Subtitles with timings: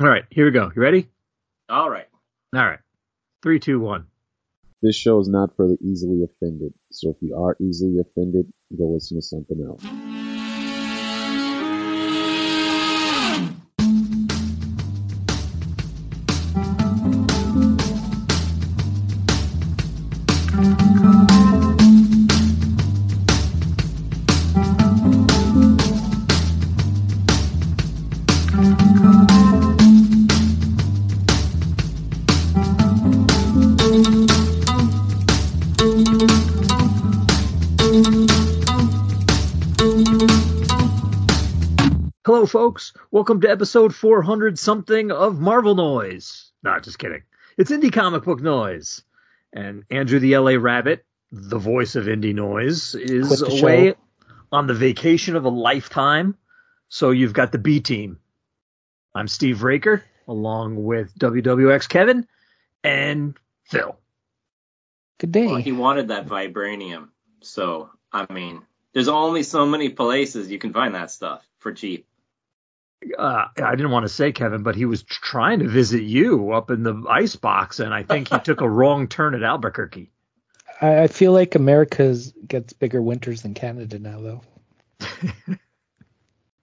[0.00, 0.70] All right, here we go.
[0.74, 1.08] You ready?
[1.68, 2.06] All right.
[2.54, 2.78] All right.
[3.42, 4.06] Three, two, one.
[4.80, 6.72] This show is not for the easily offended.
[6.90, 10.11] So if you are easily offended, go listen to something else.
[42.72, 42.94] Folks.
[43.10, 46.52] Welcome to episode 400 something of Marvel Noise.
[46.62, 47.22] Not just kidding.
[47.58, 49.02] It's Indie Comic Book Noise.
[49.52, 53.96] And Andrew the LA Rabbit, the voice of Indie Noise, is away show.
[54.50, 56.34] on the vacation of a lifetime.
[56.88, 58.20] So you've got the B team.
[59.14, 62.26] I'm Steve Raker, along with WWX Kevin
[62.82, 63.98] and Phil.
[65.18, 65.46] Good day.
[65.46, 67.08] Well, he wanted that vibranium.
[67.42, 68.62] So, I mean,
[68.94, 72.06] there's only so many places you can find that stuff for cheap.
[73.18, 76.70] Uh, I didn't want to say Kevin, but he was trying to visit you up
[76.70, 80.10] in the ice box, and I think he took a wrong turn at Albuquerque.
[80.80, 84.40] I, I feel like America's gets bigger winters than Canada now, though.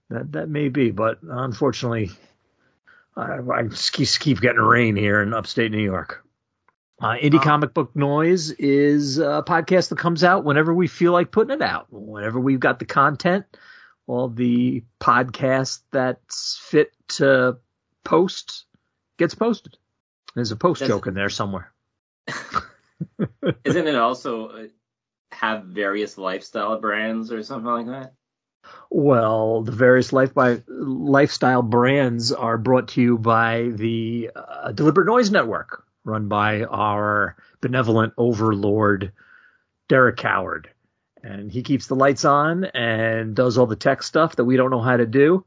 [0.10, 2.10] That that may be, but unfortunately,
[3.16, 6.26] I, I just keep, keep getting rain here in upstate New York.
[7.00, 7.44] Uh, Indie Oh.
[7.44, 11.62] Comic Book Noise is a podcast that comes out whenever we feel like putting it
[11.62, 11.86] out.
[11.92, 13.46] Whenever we've got the content,
[14.10, 17.58] all the podcast that's fit to
[18.04, 18.66] post
[19.18, 19.78] gets posted.
[20.34, 21.72] There's a post Does- joke in there somewhere.
[23.64, 24.64] Isn't it also uh,
[25.32, 28.14] have various lifestyle brands or something like that?
[28.90, 35.06] Well, the various life by lifestyle brands are brought to you by the uh, Deliberate
[35.06, 39.12] Noise Network, run by our benevolent overlord
[39.88, 40.70] Derek Coward,
[41.24, 44.72] and he keeps the lights on and does all the tech stuff that we don't
[44.72, 45.46] know how to do,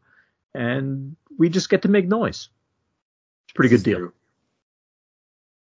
[0.55, 2.49] and we just get to make noise.
[3.44, 3.99] It's a pretty good deal.
[3.99, 4.12] true.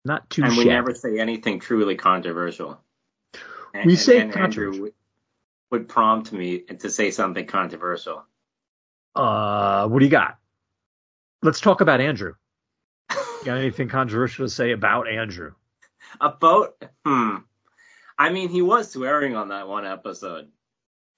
[0.05, 2.81] Not too And we never say anything truly controversial.
[3.75, 4.91] And, We and- say and Andrew
[5.71, 8.25] would prompt me to say something controversial.
[9.16, 10.39] Uh, what do you got?
[11.43, 12.34] Let's talk about Andrew.
[13.45, 15.53] Got anything controversial to say about Andrew?
[16.21, 17.37] About hmm.
[18.19, 20.49] I mean, he was swearing on that one episode,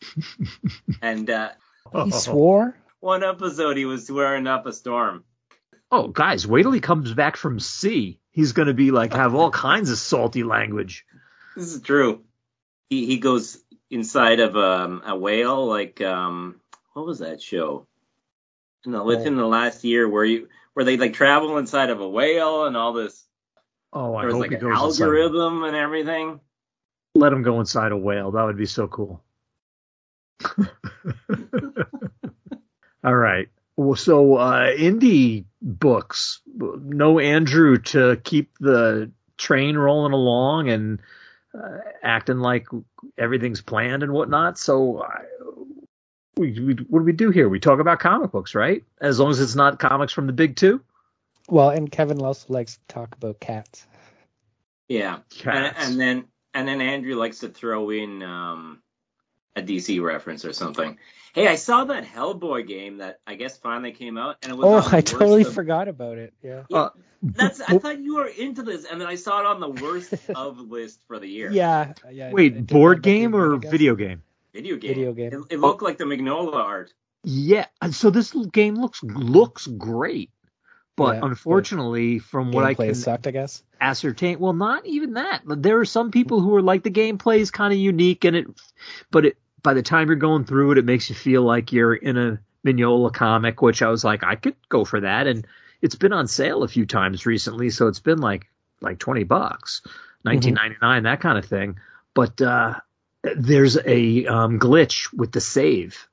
[1.03, 1.51] and uh,
[2.05, 2.77] He swore?
[3.01, 5.25] one episode he was swearing up a storm.
[5.91, 8.21] Oh, guys, wait till he comes back from sea.
[8.31, 11.07] He's going to be like, have all kinds of salty language.
[11.57, 12.25] This is true.
[12.91, 13.59] He he goes
[13.91, 16.61] inside of um, a whale, like um,
[16.93, 17.87] what was that show?
[18.87, 22.65] No, within the last year, where you where they like travel inside of a whale
[22.67, 23.25] and all this.
[23.93, 25.05] Oh, I There was hope like an goes inside.
[25.05, 26.41] algorithm and everything.
[27.19, 28.31] Let him go inside a whale.
[28.31, 29.23] That would be so cool.
[33.05, 33.49] all right.
[33.77, 41.01] Well, so uh, indie books, no Andrew to keep the train rolling along and
[41.55, 42.67] uh, acting like
[43.17, 44.59] everything's planned and whatnot.
[44.59, 45.23] So, I,
[46.37, 47.49] we, we, what do we do here?
[47.49, 48.85] We talk about comic books, right?
[49.01, 50.83] As long as it's not comics from the big two.
[51.49, 53.87] Well, and Kevin also likes to talk about cats.
[54.89, 55.89] Yeah, and, Cats.
[55.89, 56.25] and then
[56.59, 58.83] and then Andrew likes to throw in um,
[59.55, 60.99] a DC reference or something.
[61.33, 64.67] Hey, I saw that Hellboy game that I guess finally came out, and it was.
[64.67, 66.35] Oh, I totally of- forgot about it.
[66.43, 66.65] Yeah.
[66.69, 66.91] Yeah, Uh,
[67.23, 67.61] that's.
[67.61, 70.59] I thought you were into this, and then I saw it on the worst of
[70.71, 71.53] list for the year.
[71.53, 71.93] Yeah.
[72.11, 72.33] yeah.
[72.33, 74.23] Wait, board end up being game or video game?
[74.53, 74.95] video game.
[74.95, 75.33] Video game.
[75.33, 76.93] It, it looked like the Mignola art.
[77.23, 80.31] Yeah, so this game looks looks great,
[80.99, 83.63] but Yeah, unfortunately, from what I can sucked, I guess.
[83.81, 85.43] ascertain, well, not even that.
[85.47, 88.47] There are some people who are like the gameplay is kind of unique, and it,
[89.13, 91.95] but it by the time you're going through it, it makes you feel like you're
[91.95, 95.47] in a Mignola comic, which I was like, I could go for that, and
[95.81, 98.49] it's been on sale a few times recently, so it's been like
[98.81, 99.83] like twenty bucks,
[100.25, 101.79] nineteen ninety nine, that kind of thing.
[102.13, 102.75] But uh,
[103.23, 106.09] there's a um, glitch with the save,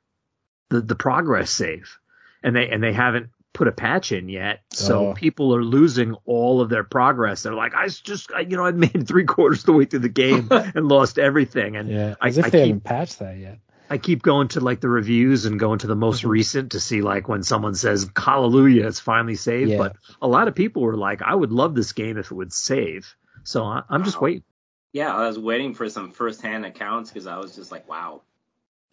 [0.70, 1.98] the the progress save,
[2.44, 5.14] and they and they haven't put a patch in yet, so Oh.
[5.16, 7.42] people are losing all of their progress.
[7.44, 10.00] They're like, I just, I, you know, I made three quarters of the way through
[10.00, 12.16] the game and lost everything, and Yeah.
[12.22, 13.60] I, As if I they keep haven't patched that yet.
[13.90, 16.30] I keep going to like the reviews and going to the most Mhm.
[16.30, 19.78] recent to see like when someone says hallelujah it's finally saved Yeah.
[19.78, 22.52] but a lot of people were like I would love this game if it would
[22.52, 24.26] save so I, I'm just Wow.
[24.26, 24.44] waiting
[24.92, 28.22] Yeah, I was waiting for some first-hand accounts because I was just like, wow.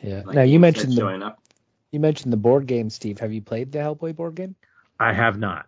[0.02, 0.22] Yeah.
[0.26, 1.38] Like, now you mentioned the up.
[1.92, 3.20] You mentioned the board game, Steve.
[3.20, 4.56] Have you played the Hellboy board game?
[4.98, 5.66] I have not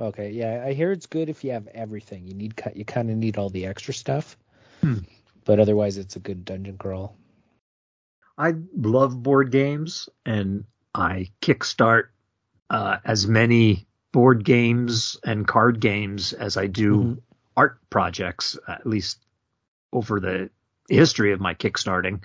[0.00, 2.24] Okay, yeah, I hear it's good if you have everything.
[2.24, 2.76] You need cut.
[2.76, 4.36] You kind of need all the extra stuff,
[4.80, 4.98] Hmm.
[5.44, 7.16] but otherwise, it's a good dungeon crawl.
[8.36, 12.10] I love board games and I kickstart
[12.70, 17.20] uh, as many board games and card games as I do Mhm.
[17.56, 19.18] art projects, at least
[19.92, 20.50] over the
[20.88, 22.22] history of my kickstarting.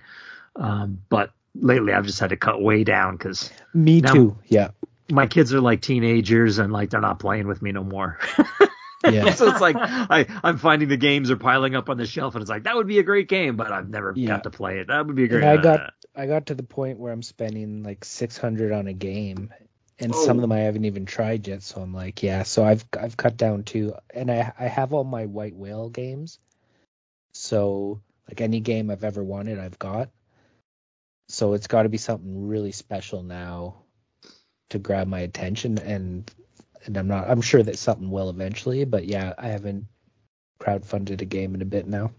[0.56, 4.38] Um, but lately I've just had to cut way down because Me too.
[4.48, 4.70] Yeah,
[5.12, 8.20] my kids are like teenagers and like they're not playing with me no more.
[9.10, 12.36] yeah, so it's like I, I'm finding the games are piling up on the shelf
[12.36, 14.28] and it's like that would be a great game, but I've never Yeah.
[14.30, 14.88] got to play it.
[14.88, 15.44] That would be a great.
[15.44, 18.88] And I uh, got I got to the point where I'm spending like 600 on
[18.88, 19.54] a game,
[20.00, 20.40] and some Oh.
[20.40, 21.64] of them I haven't even tried yet.
[21.64, 22.44] So I'm like, yeah.
[22.44, 26.40] So I've I've cut down too, and I I have all my white whale games.
[27.34, 30.10] So like any game I've ever wanted, I've got.
[31.28, 33.84] So it's got to be something really special now
[34.70, 36.30] to grab my attention, and
[36.86, 37.30] and I'm not.
[37.30, 39.86] I'm sure that something will eventually, but yeah, I haven't
[40.60, 42.12] crowdfunded a game in a bit now.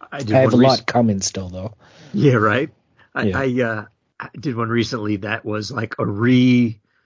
[0.00, 1.74] I, I have a rec- lot coming still though.
[2.12, 2.70] Yeah, right.
[3.14, 3.38] I, Yeah.
[3.38, 3.84] I uh
[4.18, 6.06] I did one recently that was like a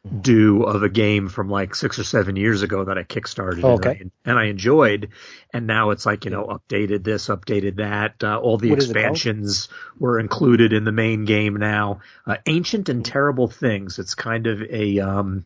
[0.06, 3.72] redo of a game from like six or seven years ago that I kickstarted Oh,
[3.76, 3.90] and, okay.
[4.24, 5.10] I, and I enjoyed,
[5.52, 8.22] and now it's like you know updated this, updated that.
[8.24, 9.04] Uh, all the What is it called?
[9.04, 9.68] expansions
[9.98, 12.00] were included in the main game now.
[12.26, 13.98] Uh, Ancient and Terrible Things.
[13.98, 15.44] It's kind of a um,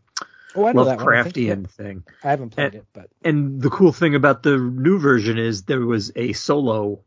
[0.57, 0.89] Oh, that one.
[0.89, 0.95] I.
[0.97, 2.05] Lovecraftian thing.
[2.23, 5.65] I haven't played And- it, but And the cool thing about the new version is
[5.65, 7.01] there was a solo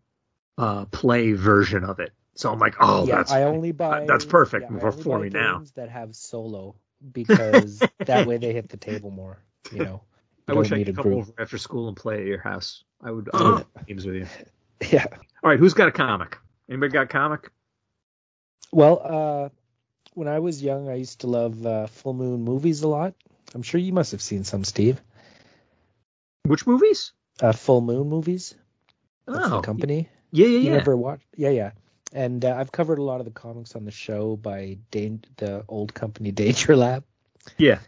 [0.57, 2.11] uh, play version of it.
[2.35, 4.05] So I'm like, oh, yeah, that's I only buy.
[4.05, 5.63] that's perfect yeah, for- for me now.
[5.75, 6.75] That have solo
[7.11, 9.39] because that way they hit the table more.
[9.71, 10.01] You know,
[10.47, 11.17] I You wish don't I could come group.
[11.19, 12.83] over after school and play at your house.
[13.03, 14.27] I would I would play games with you.
[14.91, 15.05] Yeah.
[15.44, 16.38] All right, who's got a comic?
[16.69, 17.49] Anybody got a comic?
[18.71, 19.49] Well, uh,
[20.13, 23.15] when I was young, I used to love uh, full moon movies a lot.
[23.55, 25.01] I'm sure you must have seen some, Steve.
[26.44, 27.13] Which movies?
[27.41, 28.53] Uh, full moon movies.
[29.27, 30.09] Oh, the company.
[30.31, 30.77] yeah, yeah, You yeah.
[30.77, 31.25] never watched?
[31.35, 31.71] Yeah, yeah.
[32.13, 35.65] And uh, I've covered a lot of the comics on the show by Dan- the
[35.68, 37.04] old company Danger Lab.
[37.57, 37.80] Yeah.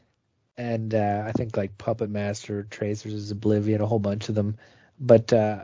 [0.58, 4.58] and uh, I think like Puppet Master, Trancers, is Oblivion, a whole bunch of them.
[5.00, 5.64] But uh,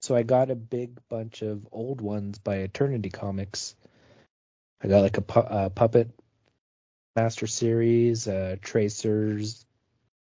[0.00, 3.74] so I got a big bunch of old ones by Eternity Comics.
[4.82, 6.10] I got like a pu- uh, Puppet
[7.16, 9.66] Master series, uh, Trancers,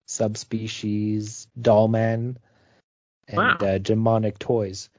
[0.08, 2.38] Subspecies, Dollman,
[3.28, 3.58] and Wow.
[3.60, 4.90] uh, Demonic Toys.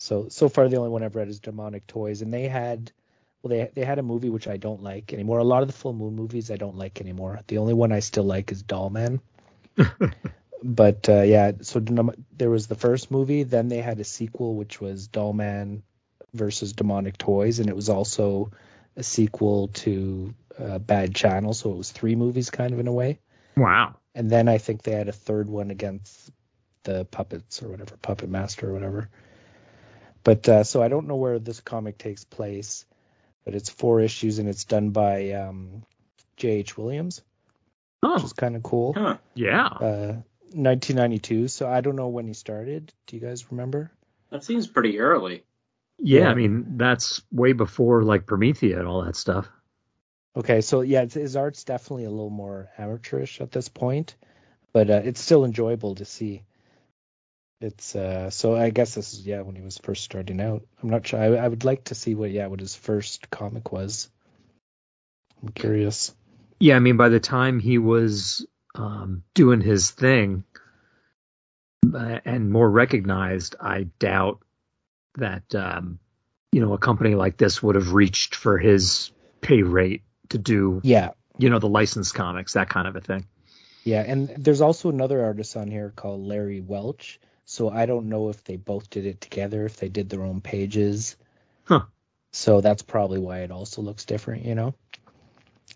[0.00, 2.90] So so far the only one I've read is Demonic Toys, and they had
[3.42, 5.38] well they they had a movie which I don't like anymore.
[5.38, 7.38] A lot of the full moon movies I don't like anymore.
[7.46, 9.20] The only one I still like is Dollman.
[10.62, 11.84] but uh, yeah, so
[12.36, 15.82] there was the first movie, then they had a sequel which was Dollman
[16.32, 18.52] versus Demonic Toys, and it was also
[18.96, 22.92] a sequel to uh, Bad Channel, so it was three movies kind of in a
[22.92, 23.18] way.
[23.54, 23.96] Wow.
[24.14, 26.30] And then I think they had a third one against
[26.84, 29.10] the puppets or whatever, Puppet Master or whatever.
[30.24, 32.84] But uh, so I don't know where this comic takes place,
[33.44, 35.82] but it's four issues and it's done by um,
[36.36, 36.76] J.H.
[36.76, 37.22] Williams,
[38.02, 38.94] which Oh, is kind of cool.
[38.94, 39.16] Huh.
[39.34, 39.66] yeah.
[39.66, 40.16] Uh,
[40.52, 41.48] 1992.
[41.48, 42.92] So I don't know when he started.
[43.06, 43.90] Do you guys remember?
[44.30, 45.44] That seems pretty early.
[45.98, 46.28] Yeah, yeah.
[46.30, 49.48] I mean that's way before like Promethea and all that stuff.
[50.36, 54.14] Okay, so yeah, it's, his art's definitely a little more amateurish at this point,
[54.72, 56.42] but uh, it's still enjoyable to see.
[57.60, 60.62] It's uh, so I guess this is yeah when he was first starting out.
[60.82, 61.20] I'm not sure.
[61.20, 64.08] I, I would like to see what yeah what his first comic was.
[65.42, 66.14] I'm curious.
[66.58, 70.44] Yeah, I mean by the time he was um, doing his thing
[71.94, 74.40] uh, and more recognized, I doubt
[75.16, 75.98] that um,
[76.52, 79.10] you know a company like this would have reached for his
[79.42, 83.26] pay rate to do Yeah, you know the licensed comics that kind of a thing.
[83.84, 87.20] yeah, and there's also another artist on here called Larry Welch.
[87.50, 90.40] So I don't know if they both did it together, if they did their own
[90.40, 91.16] pages.
[91.64, 91.86] Huh.
[92.30, 94.72] So that's probably why it also looks different, you know,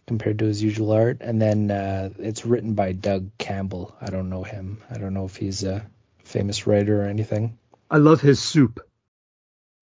[0.06, 1.16] compared to his usual art.
[1.20, 3.92] And then uh, it's written by Doug Campbell.
[4.00, 4.84] I don't know him.
[4.88, 5.84] I don't know if he's a
[6.22, 7.58] famous writer or anything.
[7.90, 8.78] I love his soup.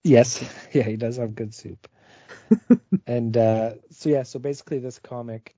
[0.03, 1.91] Yes, yeah, he does have good soup.
[3.07, 5.55] and uh, so yeah, so basically this comic,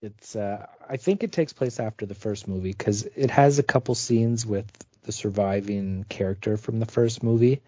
[0.00, 3.62] it's uh, I think it takes place after the first movie because it has a
[3.62, 7.60] couple scenes with the surviving character from the first movie,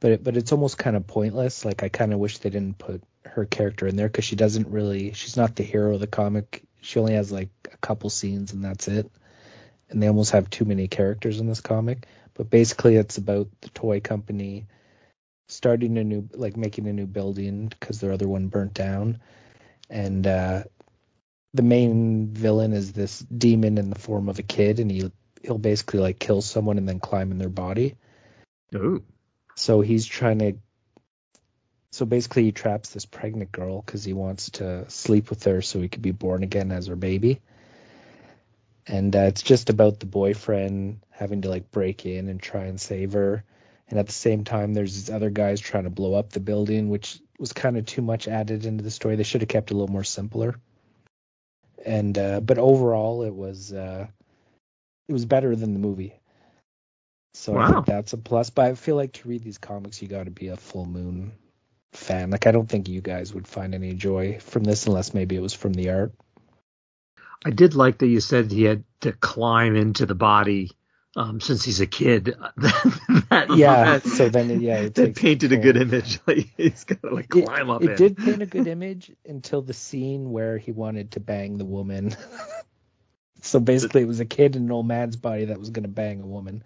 [0.00, 1.64] but it, but it's almost kind of pointless.
[1.64, 4.68] Like I kind of wish they didn't put her character in there because she doesn't
[4.68, 6.62] really she's not the hero of the comic.
[6.80, 9.10] She only has like a couple scenes and that's it.
[9.88, 12.06] And they almost have too many characters in this comic.
[12.34, 14.66] But basically, it's about the toy company
[15.48, 19.20] starting a new like making a new building because their other one burnt down
[19.90, 20.62] and uh
[21.54, 25.10] the main villain is this demon in the form of a kid, and he
[25.42, 27.96] he'll basically like kill someone and then climb in their body.
[28.74, 29.02] Ooh.
[29.56, 30.54] So he's trying to.
[31.90, 35.80] So basically, he traps this pregnant girl because he wants to sleep with her so
[35.80, 37.40] he could be born again as her baby.
[38.86, 42.80] And uh, it's just about the boyfriend having to like break in and try and
[42.80, 43.44] save her.
[43.88, 46.88] And at the same time, there's these other guys trying to blow up the building,
[46.88, 49.16] which was kind of too much added into the story.
[49.16, 50.54] They should have kept it a little more simpler.
[51.84, 54.06] And uh, but overall, it was uh,
[55.12, 56.18] it was better than the movie.
[57.34, 58.48] So I think that's a plus.
[58.50, 61.32] But I feel like to read these comics, you got to be a Full Moon
[61.92, 62.30] fan.
[62.30, 65.42] Like I don't think you guys would find any joy from this unless maybe it
[65.42, 66.12] was from the art.
[67.44, 70.70] I did like that you said he had to climb into the body
[71.14, 72.34] um, since he's a kid.
[72.56, 73.84] that, Yeah.
[73.84, 76.20] that, so then yeah, it that painted a good image.
[76.26, 77.96] Like he's got to like It, climb up it in.
[77.96, 82.16] did paint a good image until the scene where he wanted to bang the woman.
[83.42, 85.88] so basically, it was a kid in an old man's body that was going to
[85.88, 86.64] bang a woman.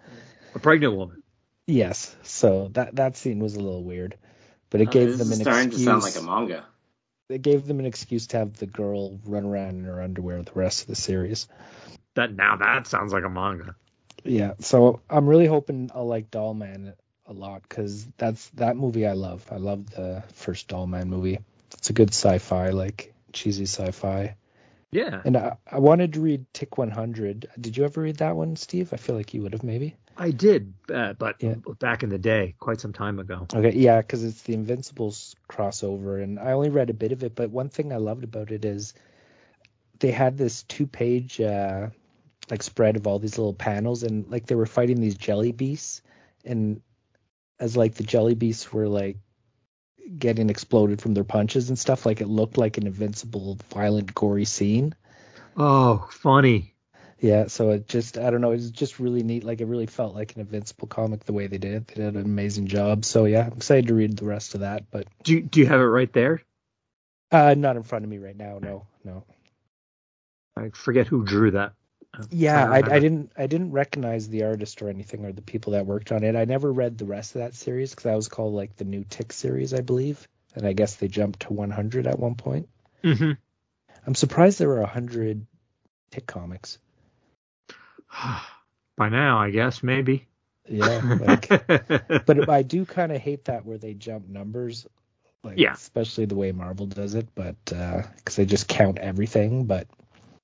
[0.55, 1.21] A pregnant woman.
[1.67, 2.15] Yes.
[2.23, 4.15] So that that scene was a little weird,
[4.69, 5.83] but it Uh, gave them is an starting excuse.
[5.83, 6.65] Starting to sound like a manga.
[7.29, 10.51] it gave them an excuse to have the girl run around in her underwear the
[10.53, 11.47] rest of the series.
[12.15, 13.75] That now that sounds like a manga.
[14.23, 16.93] Yeah, so I'm really hoping I'll like Doll Man
[17.25, 19.45] a lot because that's that movie I love.
[19.51, 21.39] I love the first Doll Man movie.
[21.73, 24.35] It's a good sci-fi, like cheesy sci-fi.
[24.91, 27.49] Yeah, And I, I wanted to read Tick 100.
[27.59, 28.93] Did you ever read that one, Steve?
[28.93, 29.95] I feel like you would have maybe.
[30.17, 31.55] I did, uh, but Yeah.
[31.79, 33.45] back in the day, quite some time ago.
[33.53, 37.35] Okay, yeah, because it's the Invincibles crossover, and I only read a bit of it.
[37.35, 38.93] But one thing I loved about it is
[39.99, 41.89] they had this two-page uh,
[42.49, 46.01] like spread of all these little panels, and like they were fighting these jelly beasts,
[46.45, 46.81] and
[47.59, 49.17] as like the jelly beasts were like
[50.17, 54.45] getting exploded from their punches and stuff, like it looked like an invincible, violent, gory
[54.45, 54.95] scene.
[55.55, 56.73] Oh, funny.
[57.19, 59.43] Yeah, so it just I don't know, it's just really neat.
[59.43, 61.87] Like it really felt like an Invincible comic the way they did it.
[61.87, 63.05] They did an amazing job.
[63.05, 65.65] So yeah, I'm excited to read the rest of that, but Do you, do you
[65.65, 66.41] have it right there?
[67.31, 68.59] uh not in front of me right now.
[68.61, 69.23] No, no.
[70.55, 71.73] I forget who drew that.
[72.31, 75.85] Yeah, I, I didn't I didn't recognize the artist or anything or the people that
[75.85, 76.35] worked on it.
[76.35, 79.03] I never read the rest of that series because that was called like the new
[79.03, 80.27] Tick series, I believe.
[80.55, 82.67] And I guess they jumped to 100 at one point.
[83.03, 83.31] hmm
[84.05, 85.45] I'm surprised there were 100
[86.11, 86.79] Tick comics.
[88.97, 90.27] By now, I guess maybe.
[90.69, 91.47] Yeah, like
[92.25, 94.87] but I do kind of hate that where they jump numbers,
[95.43, 95.73] like Yeah.
[95.73, 97.27] especially the way Marvel does it.
[97.35, 99.87] But because they just count everything, but,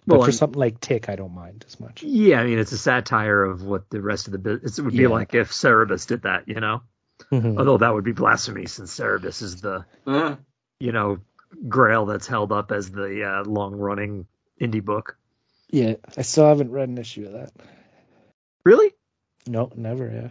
[0.05, 2.03] Well, but for and- something like Tick, I don't mind as much.
[2.03, 4.77] yeah, I mean, it's a satire of what the rest of the business.
[4.79, 5.07] It would be Yeah.
[5.09, 6.81] like if Cerebus did that, you know.
[7.31, 7.57] Mhm.
[7.57, 10.35] Although that would be blasphemy, since Cerebus is the Huh?
[10.79, 11.19] you know
[11.69, 14.25] Grail that's held up as the uh, long-running
[14.59, 15.17] indie book.
[15.69, 17.51] Yeah, I still haven't read an issue of that.
[18.65, 18.93] Really?
[19.47, 20.07] No, never.
[20.09, 20.29] Yeah,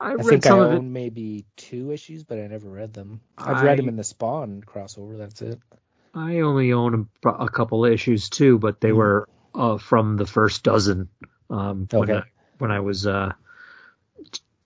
[0.00, 3.20] I, I read think I own maybe two issues, but I never read them.
[3.36, 5.18] I've read them in the Spawn crossover.
[5.18, 5.60] That's it.
[6.14, 8.96] I only own a, a couple issues too, but they Mhm.
[8.96, 11.08] were uh, from the first dozen.
[11.50, 12.22] Um, when I,
[12.58, 13.32] when I was uh,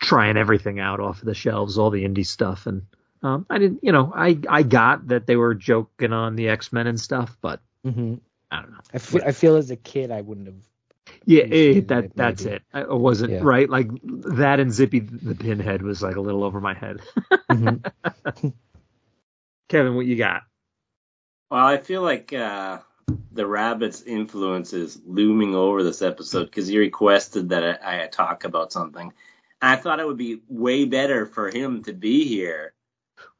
[0.00, 2.82] trying everything out off of the shelves, all the indie stuff, and
[3.22, 6.72] um, I didn't, you know, I I got that they were joking on the X
[6.72, 8.14] Men and stuff, but hmm
[8.50, 8.80] I don't know.
[8.94, 10.56] I feel, I feel as a kid I wouldn't have.
[11.24, 12.62] Yeah, it, that it, that's it.
[12.72, 13.40] I wasn't Yeah.
[13.42, 13.68] right.
[13.68, 17.00] Like that and Zippy the Pinhead was like a little over my head.
[17.50, 17.82] Mhm.
[19.68, 20.42] Kevin, what you got?
[21.50, 22.78] Well, I feel like uh,
[23.32, 28.44] the rabbit's influence is looming over this episode because he requested that I, I talk
[28.44, 29.12] about something.
[29.62, 32.74] I thought it would be way better for him to be here,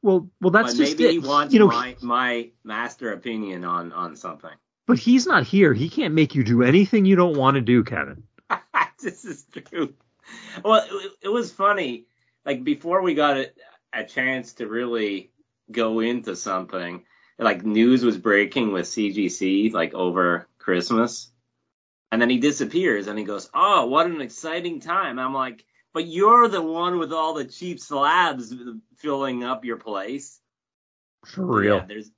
[0.03, 1.13] Well, well, that's but just maybe it.
[1.13, 4.51] he wants you know, my my master opinion on on something.
[4.87, 5.75] but he's not here.
[5.75, 8.23] He can't make you do anything you don't want to do, Kevin.
[9.03, 9.93] this is true.
[10.65, 12.07] Well, it, it was funny.
[12.47, 13.51] Like before we got a,
[13.93, 15.31] a chance to really
[15.71, 17.05] go into something,
[17.39, 21.31] like news was breaking with CGC like over Christmas,
[22.11, 26.07] and then he disappears and he goes, "Oh, what an exciting time!" I'm like, "But
[26.07, 28.55] you're the one with all the cheap slabs
[28.97, 30.41] filling up your place."
[31.27, 31.77] For real.
[31.77, 32.11] Yeah, there's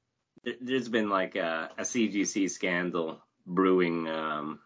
[0.45, 4.61] there, there's been like a, a CGC scandal brewing um,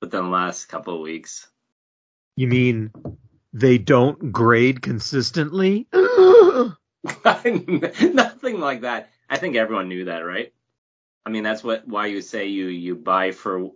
[0.00, 1.46] within the last couple of weeks.
[2.36, 2.90] You mean
[3.52, 5.86] they don't grade consistently?
[7.24, 9.10] Nothing like that.
[9.30, 10.52] I think everyone knew that, right?
[11.24, 13.70] I mean, that's what why you say you you buy for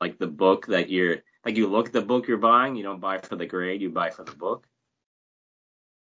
[0.00, 2.74] like the book that you're like you look at the book you're buying.
[2.74, 3.80] You don't buy for the grade.
[3.80, 4.66] You buy for the book.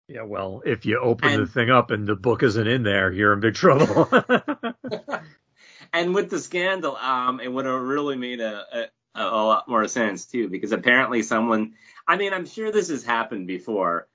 [0.07, 3.33] yeah, well, if you open the thing up and the book isn't in there, you're
[3.33, 4.09] in big trouble.
[5.93, 9.87] and with the scandal, um, it would have really made a, a a lot more
[9.87, 11.73] sense too, because apparently someone,
[12.07, 14.07] I mean, I'm sure this has happened before.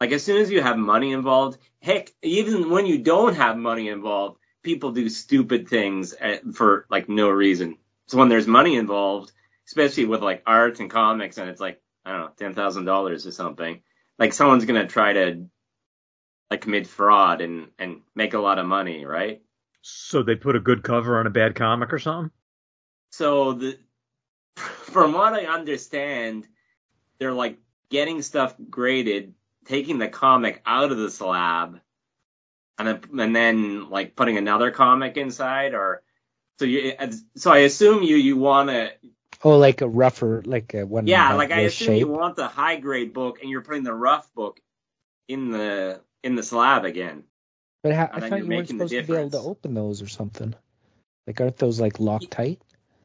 [0.00, 3.88] Like as soon as you have money involved, heck, even when you don't have money
[3.88, 7.78] involved, people do stupid things at, for like no reason.
[8.06, 9.32] So when there's money involved,
[9.66, 13.26] especially with like art and comics, and it's like I don't know, ten thousand dollars
[13.26, 13.82] or something,
[14.18, 15.46] like someone's gonna try to
[16.50, 19.42] like commit fraud and and make a lot of money, right?
[19.82, 22.30] So they put a good cover on a bad comic or something?
[23.10, 23.78] So the
[24.56, 26.46] from what I understand,
[27.18, 27.58] they're like
[27.90, 29.34] getting stuff graded,
[29.68, 31.80] taking the comic out of the slab,
[32.78, 36.02] and then and then like putting another comic inside, or
[36.58, 36.94] so you.
[37.36, 38.92] So I assume you you want to.
[39.44, 41.06] Oh, like a rougher, like a one.
[41.06, 42.00] Yeah, like I assume shape.
[42.00, 44.60] you want the high grade book, and you're putting the rough book
[45.28, 47.24] in the in the slab again.
[47.82, 50.54] But how, I thought you weren't supposed to be able to open those or something.
[51.26, 52.60] Like, aren't those like locked tight?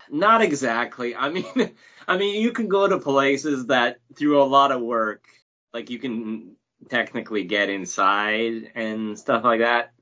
[0.09, 1.15] Not exactly.
[1.15, 1.45] I mean,
[2.07, 5.25] I mean, you can go to places that through a lot of work,
[5.73, 6.55] like you can
[6.89, 9.93] technically get inside and stuff like that.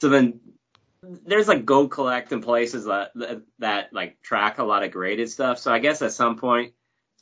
[0.00, 0.40] So then
[1.02, 5.30] there's like go collect in places that, that that like track a lot of graded
[5.30, 5.58] stuff.
[5.58, 6.74] So I guess at some point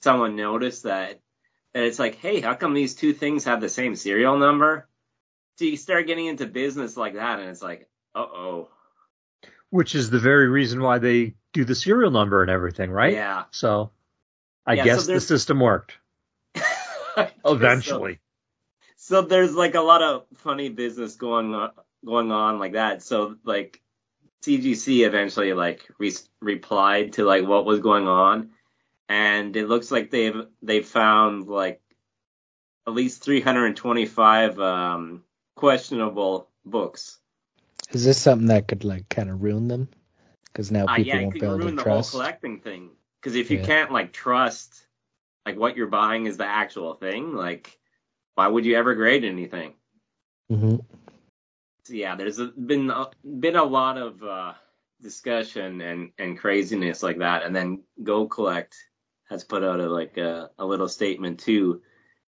[0.02, 1.20] someone noticed that
[1.74, 4.88] that it's like, hey, how come these two things have the same serial number?
[5.58, 8.68] So you start getting into business like that, and it's like, uh oh,
[9.70, 13.12] Which is the very reason why they do the serial number and everything, right?
[13.12, 13.44] yeah.
[13.50, 13.90] So
[14.66, 15.98] I Yeah, so guess the system worked
[17.44, 18.20] eventually.
[18.96, 21.72] So there's like a lot of funny business going on,
[22.04, 23.02] going on like that.
[23.02, 23.80] So like
[24.42, 28.50] CGC eventually like re- replied to like what was going on,
[29.08, 31.80] and it looks like they've they found like
[32.86, 35.24] at least 325 um,
[35.56, 37.18] questionable books.
[37.92, 39.88] Is this something that could like kind of ruin them?
[40.44, 42.90] Because now Uh, people yeah, it won't could be able ruin the whole collecting thing.
[43.20, 43.66] Because if you Yeah.
[43.66, 44.85] can't like trust
[45.46, 47.78] like what you're buying is the actual thing, like
[48.34, 49.74] why would you ever grade anything?
[50.50, 50.76] hmm
[51.84, 54.54] So, yeah, there's a, been a, been a lot of uh,
[55.00, 58.74] discussion and, and craziness like that, and then Go Collect
[59.30, 61.82] has put out a like a, a little statement too,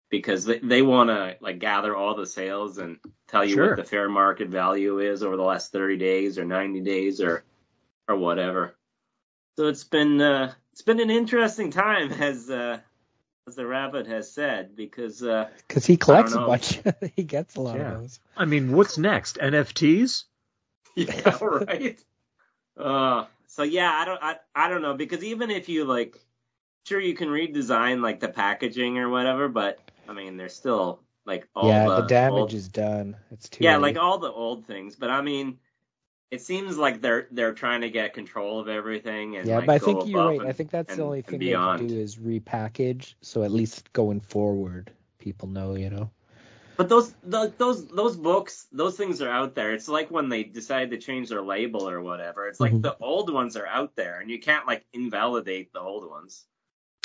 [0.10, 2.98] because they, they want to like gather all the sales and
[3.30, 3.68] tell you Sure.
[3.70, 7.44] what the fair market value is over the last 30 days or 90 days or
[8.08, 8.76] or whatever.
[9.58, 12.80] So it's been uh, it's been an interesting time as uh,
[13.48, 16.80] as the rabbit has said because uh, Because he collects a bunch.
[17.16, 17.92] he gets a lot Yeah.
[17.94, 18.20] of those.
[18.36, 19.38] I mean, what's next?
[19.38, 20.24] NFTs?
[20.98, 22.00] Yeah, right.
[22.78, 26.16] Uh, so yeah, I don't, I, I don't know because even if you like,
[26.86, 29.78] sure you can redesign like the packaging or whatever, but
[30.08, 33.18] I mean, there's still like all yeah, the, the damage old- is done.
[33.32, 33.96] It's too yeah, late.
[33.96, 34.96] like all the old things.
[34.96, 35.58] But I mean,
[36.32, 39.74] it seems like they're they're trying to get control of everything and yeah, like, but
[39.74, 40.40] I think you're right.
[40.40, 43.52] and- I think that's and- the only thing they can do is repackage, so at
[43.52, 45.76] least going forward, people know.
[45.76, 46.10] You know.
[46.78, 49.74] But those tho- those those books, those things are out there.
[49.74, 52.48] It's like when they decided to change their label or whatever.
[52.48, 52.82] It's like Mhm.
[52.82, 56.44] the old ones are out there, and you can't like invalidate the old ones.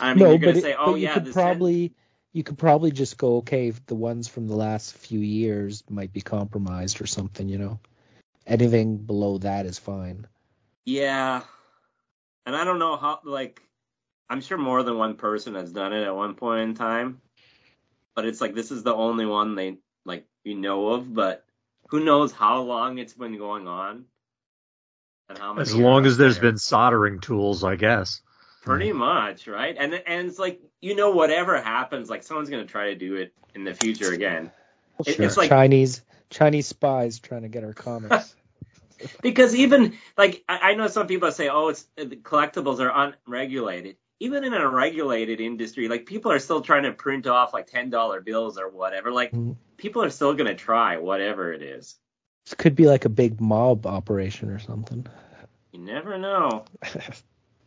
[0.01, 1.95] I mean, no, you're gonna it- say, "Oh you yeah, could this probably
[2.33, 3.71] you could probably just go okay.
[3.71, 7.79] The ones from the last few years might be compromised or something, you know.
[8.51, 10.27] Anything below that is fine.
[10.85, 11.43] yeah."
[12.47, 13.21] And I don't know how.
[13.25, 13.63] Like,
[14.29, 17.21] I'm sure more than one person has done it at one point in time.
[18.17, 21.13] But it's like this is the only one they like you know of.
[21.15, 21.45] But
[21.89, 24.07] who knows how long it's been going on?
[25.29, 26.51] And how many As long as there's there.
[26.51, 28.21] been soldering tools, I guess.
[28.63, 29.77] Pretty much, right?
[29.79, 33.33] And and it's like you know whatever happens, like someone's gonna try to do it
[33.55, 34.51] in the future again.
[35.07, 35.25] It- Sure.
[35.27, 38.35] It's like Chinese Chinese spies trying to get our comics.
[39.23, 43.97] because even like I, I know some people say, oh, it's collectibles are unregulated.
[44.23, 47.89] Even in a regulated industry, like people are still trying to print off like ten
[47.91, 49.11] dollar bills or whatever.
[49.13, 49.57] Like Mhm.
[49.79, 51.97] people are still gonna try whatever it is.
[52.45, 55.07] this could be like a big mob operation or something.
[55.73, 56.65] You never know.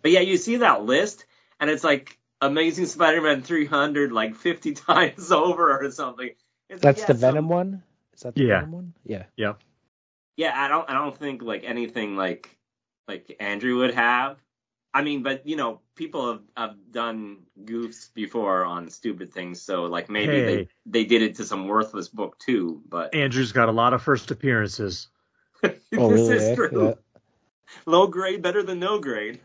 [0.02, 1.26] But yeah, you see that list,
[1.62, 6.32] and it's like Amazing Spider-Man 300 like 50 times over or something.
[6.69, 7.84] It's like, That's yeah, the some- Venom one.
[8.13, 8.56] Is that the Yeah.
[8.60, 8.93] Venom one?
[9.06, 9.24] Yeah.
[9.38, 9.54] Yeah,
[10.39, 12.58] I don't I don't think like anything like
[13.08, 14.38] like Andrew would have.
[14.93, 19.86] I mean, but you know, people have, have done goofs before on stupid things, so
[19.86, 20.46] like maybe Hey.
[20.46, 22.82] they they did it to some worthless book too.
[22.88, 25.08] But Andrew's got a lot of first appearances.
[25.98, 26.36] Oh, this really?
[26.36, 26.88] is true.
[26.88, 26.93] Yeah.
[27.86, 29.39] Low grade better than no grade.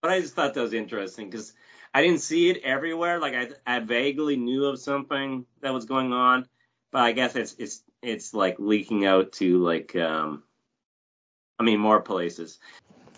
[0.00, 1.52] But I just thought that was interesting because
[1.92, 3.18] I didn't see it everywhere.
[3.18, 6.46] Like I I vaguely knew of something that was going on,
[6.92, 10.42] but I guess it's it's it's like leaking out to like um
[11.58, 12.58] I mean more places.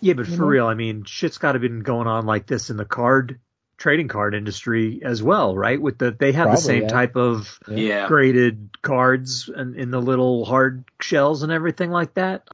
[0.01, 0.47] Yeah, but You for know?
[0.47, 3.39] real, I mean, shit's got to been going on like this in the card
[3.77, 5.81] trading card industry as well, right?
[5.81, 6.87] With the they have Probably, the same yeah.
[6.89, 7.77] type of Yeah.
[7.77, 8.07] Yeah.
[8.07, 12.47] graded cards and in the little hard shells and everything like that.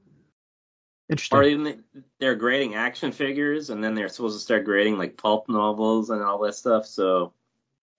[1.08, 1.38] Interesting.
[1.38, 1.84] Or even
[2.20, 6.24] they're grading action figures, and then they're supposed to start grading like pulp novels and
[6.24, 6.88] all that stuff.
[6.88, 7.34] So,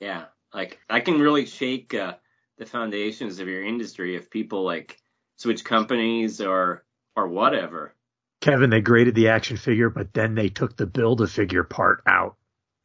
[0.01, 2.15] yeah, like I can really shake uh,
[2.59, 4.99] the foundations of your industry if people like
[5.37, 7.95] switch companies or or whatever.
[8.41, 12.03] Kevin, they graded the action figure, but then they took the build a figure part
[12.07, 12.37] out.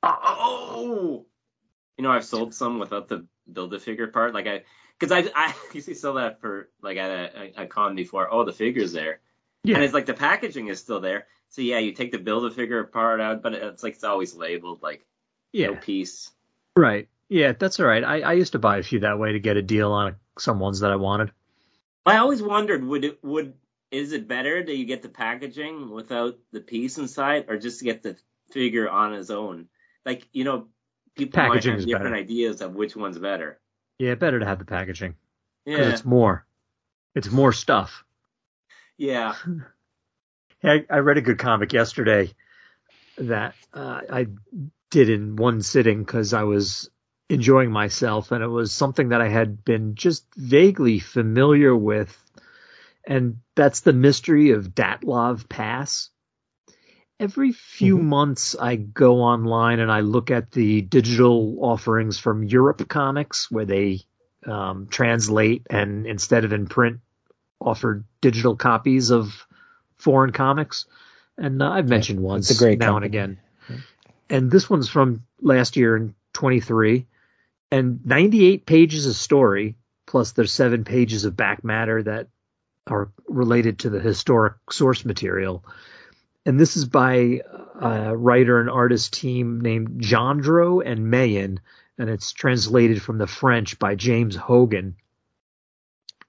[0.04, 1.26] Oh,
[1.98, 4.34] you know, I've sold some without the build a figure part.
[4.34, 4.64] Like I,
[5.00, 8.32] because I I usually sell that for like at a, a, a con before.
[8.32, 9.20] Oh, the figure's there.
[9.64, 9.76] Yeah.
[9.76, 11.28] And it's like the packaging is still there.
[11.50, 14.34] So yeah, you take the build a figure part out, but it's like it's always
[14.34, 15.06] labeled like
[15.52, 15.68] Yeah.
[15.68, 16.32] no piece.
[16.76, 17.10] Right.
[17.32, 18.04] Yeah, that's all right.
[18.04, 20.60] I, I used to buy a few that way to get a deal on some
[20.60, 21.32] ones that I wanted.
[22.06, 23.54] I always wondered would it would
[23.90, 27.86] is it better that you get the packaging without the piece inside, or just to
[27.86, 28.18] get the
[28.52, 29.68] figure on its own?
[30.06, 30.68] Like you know,
[31.16, 32.16] people Packaging might have different better.
[32.16, 33.62] ideas of which one's better.
[33.98, 35.16] Yeah, better to have the packaging
[35.66, 36.46] because Yeah, it's more.
[37.16, 38.04] It's more stuff.
[38.98, 39.36] yeah.
[40.64, 42.32] I, I read a good comic yesterday
[43.18, 44.28] that uh, I
[44.90, 46.90] did in one sitting because I was
[47.32, 52.16] enjoying myself, and it was something that I had been just vaguely familiar with,
[53.06, 56.10] and that's the mystery of Dyatlov Pass.
[57.20, 58.04] Every few Mhm.
[58.04, 63.66] months, I go online and I look at the digital offerings from Europe Comics, where
[63.66, 64.02] they
[64.46, 67.00] um, translate and instead of in print,
[67.60, 69.48] offer digital copies of
[69.98, 70.86] foreign comics.
[71.38, 73.06] And uh, I've mentioned once a great now company.
[73.06, 73.40] and again.
[74.32, 77.06] And this one's from last year in 23
[77.72, 82.28] and 98 pages of story plus there's seven pages of back matter that
[82.88, 85.64] are related to the historic source material.
[86.46, 87.42] And this is by
[87.80, 91.60] a writer and artist team named Jandro and Mayen,
[91.98, 94.96] and it's translated from the French by James Hogan.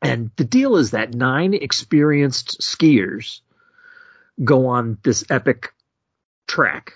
[0.00, 3.40] And the deal is that nine experienced skiers
[4.42, 5.72] go on this epic
[6.46, 6.92] trek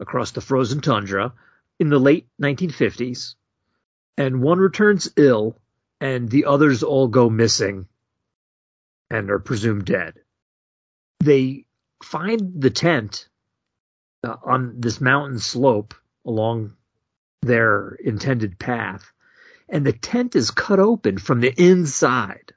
[0.00, 1.32] across the frozen tundra
[1.78, 3.34] in the late 1950s,
[4.16, 5.56] and one returns ill,
[6.00, 7.86] and the others all go missing
[9.10, 10.14] and are presumed dead.
[11.20, 11.66] They
[12.02, 13.28] find the tent
[14.24, 15.94] uh, on this mountain slope
[16.26, 16.74] along
[17.42, 19.12] their intended path,
[19.68, 22.52] and the tent is cut open from the inside.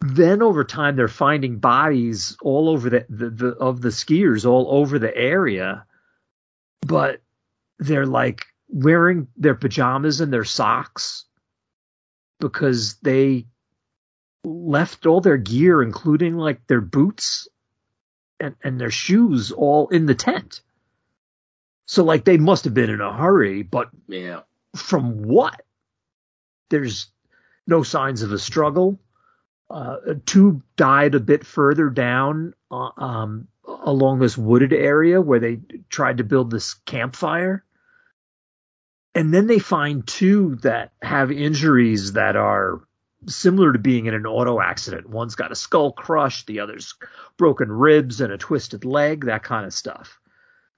[0.00, 4.66] Then over time, they're finding bodies all over the, the, the of the skiers all
[4.68, 5.86] over the area,
[6.80, 7.20] but
[7.78, 11.26] they're like wearing their pajamas and their socks
[12.40, 13.46] because they
[14.44, 17.46] left all their gear, including like their boots
[18.40, 20.62] and, and their shoes, all in the tent.
[21.86, 24.40] So like they must have been in a hurry, but Yeah.
[24.74, 25.62] from what?
[26.70, 27.08] There's
[27.66, 28.98] no signs of a struggle.
[29.70, 35.60] Uh, two died a bit further down uh, um, along this wooded area where they
[35.88, 37.64] tried to build this campfire.
[39.14, 42.80] And then they find two that have injuries that are
[43.28, 45.08] similar to being in an auto accident.
[45.08, 46.94] One's got a skull crushed, the other's
[47.36, 50.18] broken ribs and a twisted leg, that kind of stuff.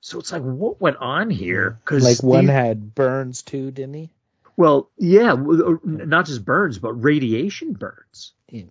[0.01, 1.79] So it's like, what went on here?
[1.85, 4.11] Because Like one had burns too, didn't he?
[4.57, 8.33] well, yeah, uh, not just burns, but radiation burns.
[8.49, 8.65] Yeah.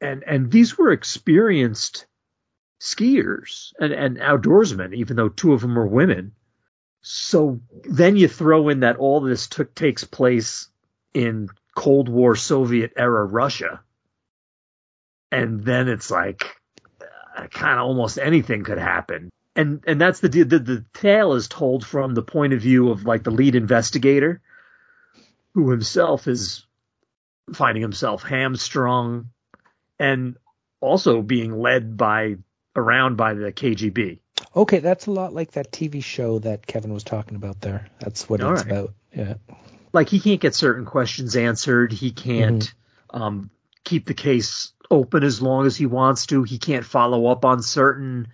[0.00, 2.06] And and these were experienced
[2.80, 6.32] skiers and, and outdoorsmen, even though two of them were women.
[7.08, 10.68] So then you throw in that all this took takes place
[11.14, 13.80] in Cold War Soviet era Russia.
[15.30, 16.56] And then it's like
[17.36, 19.30] uh, kind of almost anything could happen.
[19.54, 23.04] And and that's the, the the tale is told from the point of view of
[23.04, 24.40] like the lead investigator
[25.54, 26.66] who himself is
[27.54, 29.30] finding himself hamstrung
[30.00, 30.38] and
[30.80, 32.34] also being led by
[32.74, 34.18] around by the KGB.
[34.54, 37.86] Okay, that's a lot like that TV show that Kevin was talking about there.
[38.00, 38.72] That's what All it's right.
[38.72, 38.94] about.
[39.14, 39.34] Yeah.
[39.92, 41.92] Like he can't get certain questions answered.
[41.92, 42.72] He can't
[43.10, 43.50] um,
[43.84, 46.42] keep the case open as long as he wants to.
[46.42, 48.28] He can't follow up on certain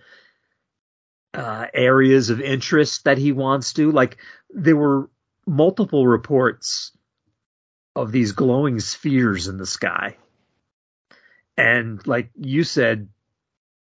[1.33, 3.91] uh, areas of interest that he wants to.
[3.91, 4.17] Like
[4.49, 5.09] there were
[5.45, 6.91] multiple reports
[7.95, 10.17] of these glowing spheres in the sky.
[11.57, 13.09] And like you said,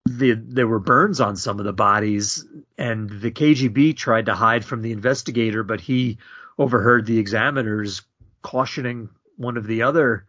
[0.08, 2.46] the, there were burns on some of the bodies,
[2.78, 6.17] and the KGB tried to hide from the investigator, but he
[6.58, 8.02] overheard the examiners
[8.41, 10.26] cautioning one of the other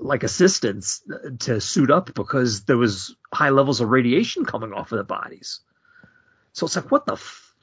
[0.00, 1.02] like assistants
[1.40, 5.60] to suit up because there was high levels of radiation coming off of the bodies.
[6.52, 7.54] So it's like, what the, f-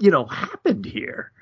[0.00, 1.32] you know, happened here?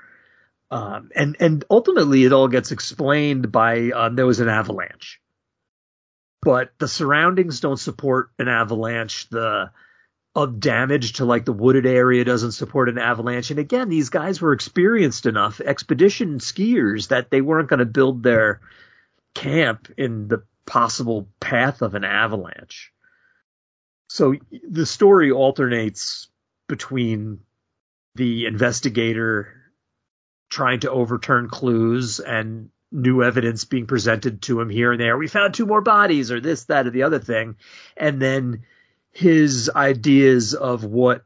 [0.70, 5.20] Um, and and ultimately, it all gets explained by um, there was an avalanche,
[6.44, 9.28] but the surroundings don't support an avalanche.
[9.30, 9.70] The
[10.36, 13.50] of damage to like the wooded area doesn't support an avalanche.
[13.50, 18.22] And again, these guys were experienced enough expedition skiers that they weren't going to build
[18.22, 18.60] their
[19.34, 22.92] camp in the possible path of an avalanche.
[24.08, 24.34] So
[24.68, 26.28] the story alternates
[26.68, 27.40] between
[28.16, 29.54] the investigator
[30.50, 35.18] trying to overturn clues and new evidence being presented to him here and there.
[35.18, 37.56] We found two more bodies or this, that, or the other thing.
[37.96, 38.62] And then
[39.10, 41.24] his ideas of what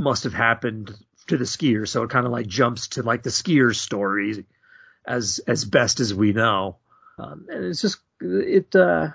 [0.00, 0.94] must have happened
[1.26, 1.86] to the skier.
[1.86, 4.46] So it kind of like jumps to like the skier's story
[5.06, 6.76] as as best as we know.
[7.18, 9.08] Um, and it's just it uh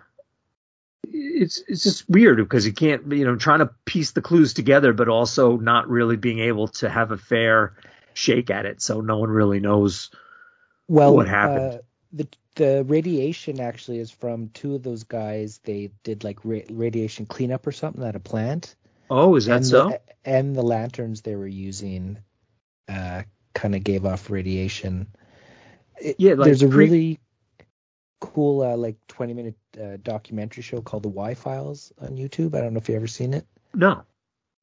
[1.03, 4.93] it's it's just weird because you can't you know trying to piece the clues together
[4.93, 7.73] but also not really being able to have a fair
[8.13, 10.09] shake at it so no one really knows
[10.87, 11.73] well what happened.
[11.73, 11.77] Uh,
[12.13, 15.59] the the radiation actually is from two of those guys.
[15.63, 18.75] They did like ra- radiation cleanup or something at a plant.
[19.09, 22.17] oh is that and so The, and the lanterns they were using
[22.87, 25.07] uh, kind of gave off radiation.
[25.99, 27.19] It- Yeah, like there's a pre- really
[28.21, 32.55] cool uh, like 20 minute uh, documentary show called The Why Files on YouTube.
[32.55, 34.03] I don't know if you ever seen it, no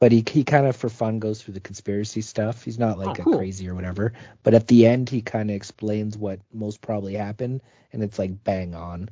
[0.03, 2.65] but he he kind of for fun goes through the conspiracy stuff.
[2.65, 5.55] He's not like Oh, a crazy or whatever, but at the end he kind of
[5.55, 7.63] explains what most probably happened,
[7.93, 9.11] and it's like bang on.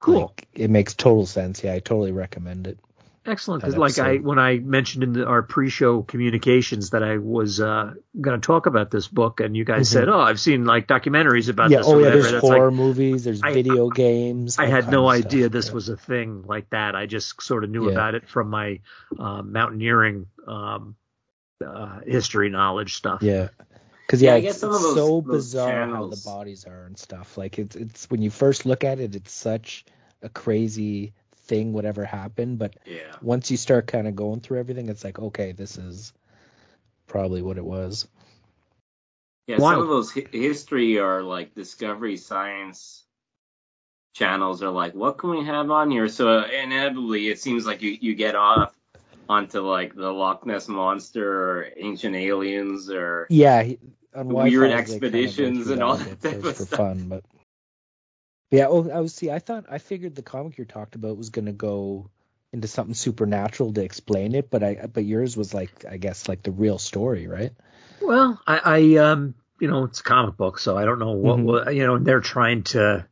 [0.00, 1.62] cool Like, it makes total sense.
[1.64, 2.80] Yeah, I totally recommend it.
[3.24, 3.62] Excellent.
[3.62, 7.60] that Because like I, when I mentioned in the, our pre-show communications that I was
[7.60, 9.92] uh, going to talk about this book, and you guys Mhm.
[9.92, 11.78] said, "Oh, I've seen like documentaries about yeah.
[11.78, 12.10] this." or Oh yeah.
[12.10, 13.24] There's that's horror like, movies.
[13.24, 14.58] There's I- video games.
[14.58, 15.52] I had no idea stuff.
[15.52, 15.72] this Yeah.
[15.74, 16.96] was a thing like that.
[16.96, 17.92] I just sort of knew Yeah.
[17.92, 18.80] about it from my
[19.18, 20.96] uh, mountaineering um,
[21.64, 23.22] uh, history knowledge stuff.
[23.22, 23.48] Yeah.
[24.04, 26.86] Because Yeah, yeah, I it's, some of those- so those bizarre how the bodies are
[26.86, 27.38] and stuff.
[27.38, 29.84] Like it's it's when you first look at it, it's such
[30.22, 31.12] a crazy
[31.44, 32.58] thing, whatever happened.
[32.58, 33.16] But Yeah.
[33.20, 36.12] once you start kind of going through everything, it's like, okay, this is
[37.06, 38.08] probably what it was.
[39.46, 43.04] Yeah, some of those hi- history or like Discovery Science
[44.14, 46.08] channels are like, what can we have on here?
[46.08, 48.72] So inevitably, it seems like you, you get off
[49.28, 53.74] onto like the Loch Ness monster or ancient aliens or Yeah, Weird
[54.14, 56.78] Wi-Fi, they kinda expeditions and all that type for, of for stuff.
[56.78, 57.24] fun, but
[58.52, 58.66] yeah.
[58.68, 59.30] Oh, I was see.
[59.30, 62.08] I thought I figured the comic you talked about was gonna go
[62.52, 66.42] into something supernatural to explain it, but I but yours was like I guess like
[66.42, 67.52] the real story, right?
[68.00, 71.38] Well, I, I um, you know, it's a comic book, so I don't know what,
[71.38, 71.42] Mhm.
[71.44, 71.98] what you know.
[71.98, 73.06] They're trying to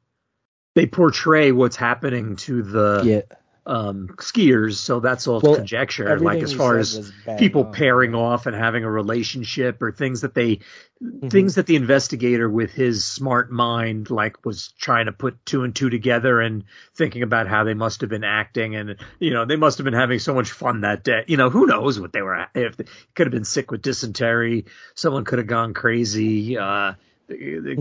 [0.74, 3.22] they portray what's happening to the yeah.
[3.66, 6.18] Um skiers, so that's all Well, conjecture.
[6.18, 7.72] Like as far as people on.
[7.72, 10.60] pairing off and having a relationship or things that they
[11.02, 11.28] Mm-hmm.
[11.28, 15.74] things that the investigator with his smart mind like was trying to put two and
[15.74, 19.56] two together and thinking about how they must have been acting and you know they
[19.56, 22.20] must have been having so much fun that day you know who knows what they
[22.20, 26.58] were at if they could have been sick with dysentery someone could have gone crazy
[26.58, 26.92] uh
[27.28, 27.76] they, they-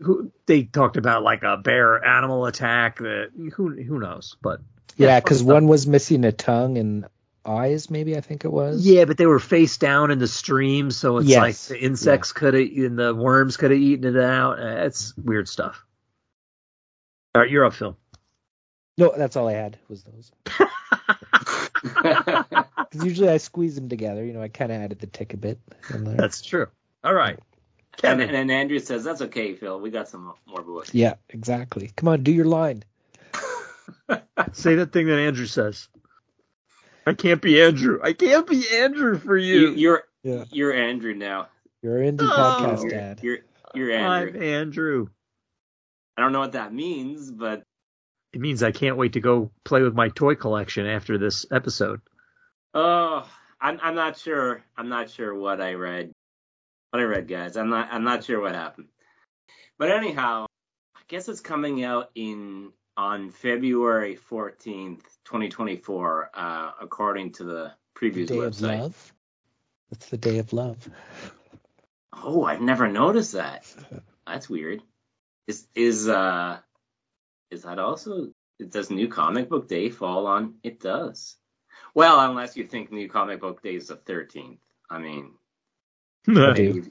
[0.00, 4.60] who they talked about like a bear animal attack that who who knows but
[4.96, 5.48] Yeah, because stuff.
[5.52, 7.06] one was missing a tongue and
[7.44, 8.86] eyes, maybe I think it was.
[8.86, 11.38] Yeah, but they were face down in the stream, so it's Yes.
[11.40, 14.58] like the insects could have and the worms could have eaten it out.
[14.60, 15.84] Uh, It's weird stuff.
[17.34, 17.96] All right, you're up, Phil.
[18.98, 20.30] No, that's all I had was those.
[22.92, 24.24] Because usually I squeeze them together.
[24.24, 25.58] You know, I kind of added the tick a bit.
[25.92, 26.14] In there.
[26.14, 26.66] That's true.
[27.02, 27.38] All right,
[28.04, 28.34] and, Kevin.
[28.34, 29.80] and Andrew says that's okay, Phil.
[29.80, 30.94] We got some more books.
[30.94, 31.90] yeah, exactly.
[31.96, 32.84] Come on, do your line.
[34.52, 35.88] Say that thing that Andrew says.
[37.06, 37.98] I can't be Andrew.
[38.02, 39.74] I can't be Andrew for You, you.
[39.74, 40.44] you're Yeah.
[40.50, 41.48] you're Andrew now.
[41.82, 42.26] You're indie Oh.
[42.60, 43.20] podcast You're, dad.
[43.22, 43.38] you're
[43.74, 44.40] you're Andrew.
[44.40, 45.06] I'm Andrew.
[46.16, 47.62] I don't know what that means, but
[48.32, 52.00] It means I can't wait to go play with my toy collection after this episode.
[52.74, 53.28] oh,
[53.60, 54.62] I'm I'm not sure.
[54.76, 56.12] I'm not sure what I read.
[56.90, 57.56] What I read, guys.
[57.56, 58.88] I'm not I'm not sure what happened.
[59.78, 60.46] But anyhow,
[60.94, 67.74] I guess it's coming out in on February 14th, 2024, uh, according to the The
[67.94, 68.78] previous day of website.
[68.80, 69.12] love.
[69.90, 70.88] It's the day of love.
[72.12, 73.64] Oh, I've never noticed that.
[74.26, 74.82] That's weird.
[75.46, 76.58] Is is uh
[77.50, 78.32] is that also
[78.68, 80.54] does New Comic Book Day fall on?
[80.62, 81.36] It does.
[81.94, 84.60] Well, unless you think New Comic Book Day is the thirteenth.
[84.88, 85.32] I mean,
[86.28, 86.82] I maybe,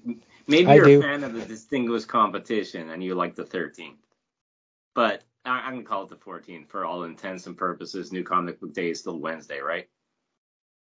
[0.47, 0.99] maybe I you're do.
[0.99, 3.99] a fan of the distinguished competition and you like the thirteenth.
[4.93, 8.11] But I, I'm gonna call it the 14th for all intents and purposes.
[8.11, 9.87] New Comic Book Day is still Wednesday, right?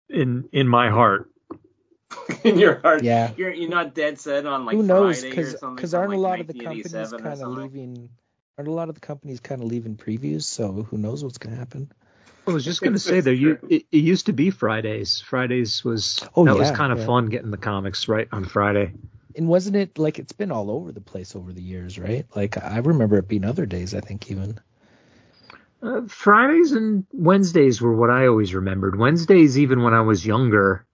[0.10, 1.32] In in my heart,
[2.44, 3.32] In your heart, Yeah.
[3.38, 5.24] You're you're not dead set on like Who knows?
[5.24, 5.76] Because something.
[5.76, 8.10] because from, aren't a like, lot of the companies kind of leaving?
[8.58, 10.44] Aren't a lot of the companies kind of leaving previews?
[10.44, 11.92] So who knows what's gonna happen?
[12.46, 13.34] I was just going to say That's there.
[13.34, 15.22] You it, it used to be Fridays.
[15.22, 17.06] Fridays was Oh, that was kind of yeah.
[17.06, 18.92] fun getting the comics right on Friday.
[19.36, 22.26] And wasn't it like it's been all over the place over the years, right?
[22.36, 23.94] Like I remember it being other days.
[23.94, 24.60] I think even.
[25.82, 28.98] Uh, Fridays and Wednesdays were what I always remembered.
[28.98, 30.86] Wednesdays, even when I was younger,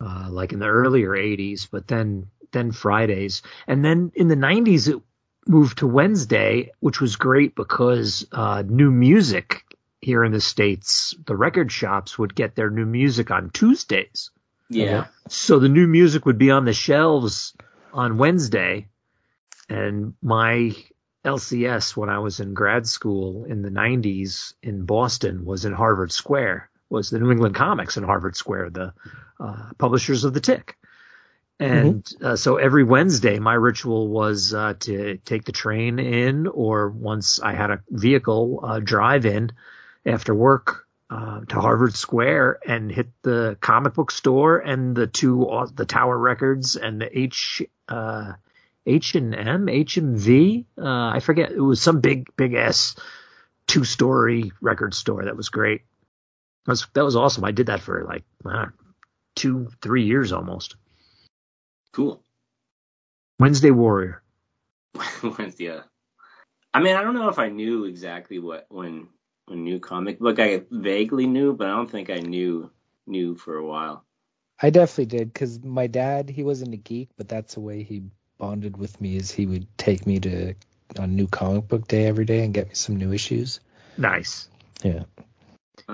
[0.00, 4.88] uh, like in the earlier '80s, but then then Fridays, and then in the '90s
[4.88, 5.02] it
[5.46, 9.64] moved to Wednesday, which was great because uh, new music
[10.00, 14.30] here in the states, the record shops would get their new music on Tuesdays.
[14.80, 15.06] Yeah.
[15.28, 17.54] So the new music would be on the shelves
[17.92, 18.88] on Wednesday,
[19.68, 20.74] and my
[21.24, 26.12] LCS when I was in grad school in the 90s in Boston was in Harvard
[26.12, 28.92] Square, was the New England Comics in Harvard Square, the
[29.38, 30.76] uh, publishers of the Tick.
[31.60, 36.88] And uh, so every Wednesday, my ritual was uh, to take the train in, or
[36.88, 39.52] once I had a vehicle, uh, drive in
[40.04, 45.46] after work uh, to Harvard Square and hit the comic book store and the two
[45.46, 48.32] uh, the Tower Records and the H uh,
[48.86, 50.64] H and M H and V.
[50.78, 51.52] Uh, I forget.
[51.52, 52.96] It was some big big S
[53.66, 55.82] two story record store that was great.
[56.64, 57.44] That was that was awesome.
[57.44, 58.24] I did that for like
[59.36, 60.76] two three years almost.
[61.92, 62.22] Cool.
[63.38, 64.22] Wednesday Warrior.
[65.22, 65.68] Wednesday.
[65.68, 65.80] uh,
[66.72, 69.08] I mean, I don't know if I knew exactly what when
[69.46, 70.38] when new comic book.
[70.38, 72.70] I vaguely knew, but I don't think I knew
[73.06, 74.04] knew for a while.
[74.60, 78.04] I definitely did because my dad he wasn't a geek, but that's the way he
[78.38, 80.54] bonded with me is he would take me to
[80.98, 83.60] on new comic book day every day and get me some new issues.
[83.96, 84.48] Nice.
[84.82, 85.04] Yeah.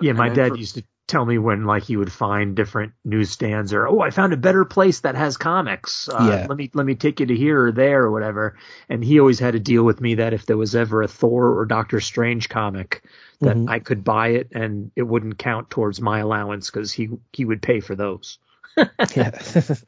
[0.01, 3.73] Yeah, my dad for- used to tell me when like he would find different newsstands
[3.73, 6.09] or oh I found a better place that has comics.
[6.09, 6.47] Uh, Yeah.
[6.49, 8.57] Let me let me take you to here or there or whatever.
[8.89, 11.59] And he always had to deal with me that if there was ever a Thor
[11.59, 13.03] or Doctor Strange comic
[13.41, 13.69] that Mhm.
[13.69, 17.63] I could buy it and it wouldn't count towards my allowance because he he would
[17.63, 18.39] pay for those.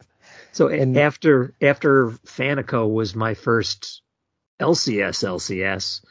[0.53, 4.03] So And- after after Fanico was my first
[4.61, 6.05] LCS LCS,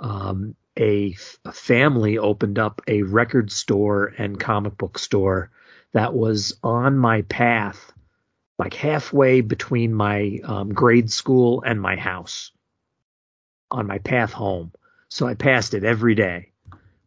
[0.00, 5.50] um, a, a family opened up a record store and comic book store
[5.92, 7.92] that was on my path,
[8.58, 12.52] like halfway between my um, grade school and my house,
[13.70, 14.72] on my path home.
[15.08, 16.52] So I passed it every day,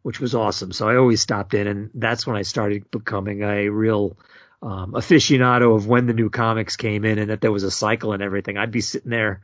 [0.02, 0.72] which was awesome.
[0.72, 4.18] So I always stopped in, and that's when I started becoming a real
[4.60, 8.12] um, aficionado of when the new comics came in and that there was a cycle
[8.12, 8.56] and everything.
[8.56, 9.40] I'd be sitting there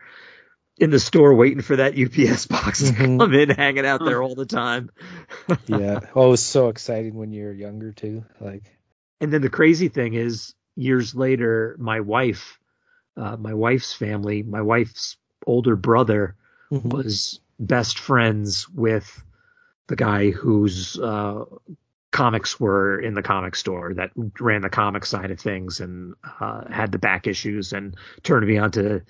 [0.78, 3.18] in the store waiting for that UPS box to Mhm.
[3.18, 4.90] come in, hanging out there all the time.
[5.66, 6.00] yeah.
[6.14, 8.24] Oh, it was so exciting when you were younger too.
[8.40, 8.62] Like
[9.20, 12.58] And then the crazy thing is, years later, my wife,
[13.16, 16.36] uh, my wife's family, my wife's older brother
[16.70, 16.92] Mhm.
[16.92, 19.22] was best friends with
[19.88, 21.44] the guy whose uh,
[22.12, 26.70] comics were in the comic store that ran the comic side of things and uh,
[26.70, 29.02] had the back issues and turned me on to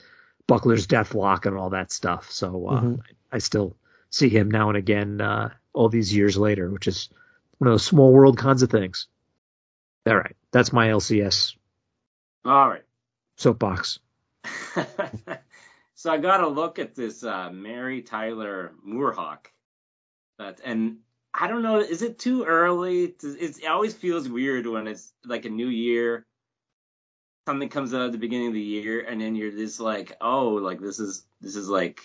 [0.48, 2.30] Buckler's Deathlok and all that stuff.
[2.30, 3.00] So uh, Mhm.
[3.30, 3.76] I still
[4.10, 7.10] see him now and again uh, all these years later, which is
[7.58, 9.06] one of those small world kinds of things.
[10.06, 11.54] All right, that's my LCS
[12.44, 12.84] All right.
[13.36, 13.98] soapbox.
[15.94, 19.46] so I got to look at this uh, Mary Tyler MooreHawk.
[20.38, 20.98] That and
[21.34, 21.80] I don't know.
[21.80, 23.08] Is it too early?
[23.08, 26.24] To, it always feels weird when it's like a new year.
[27.48, 30.48] Something comes out at the beginning of the year, and then you're just like, oh,
[30.50, 31.98] like this is this is like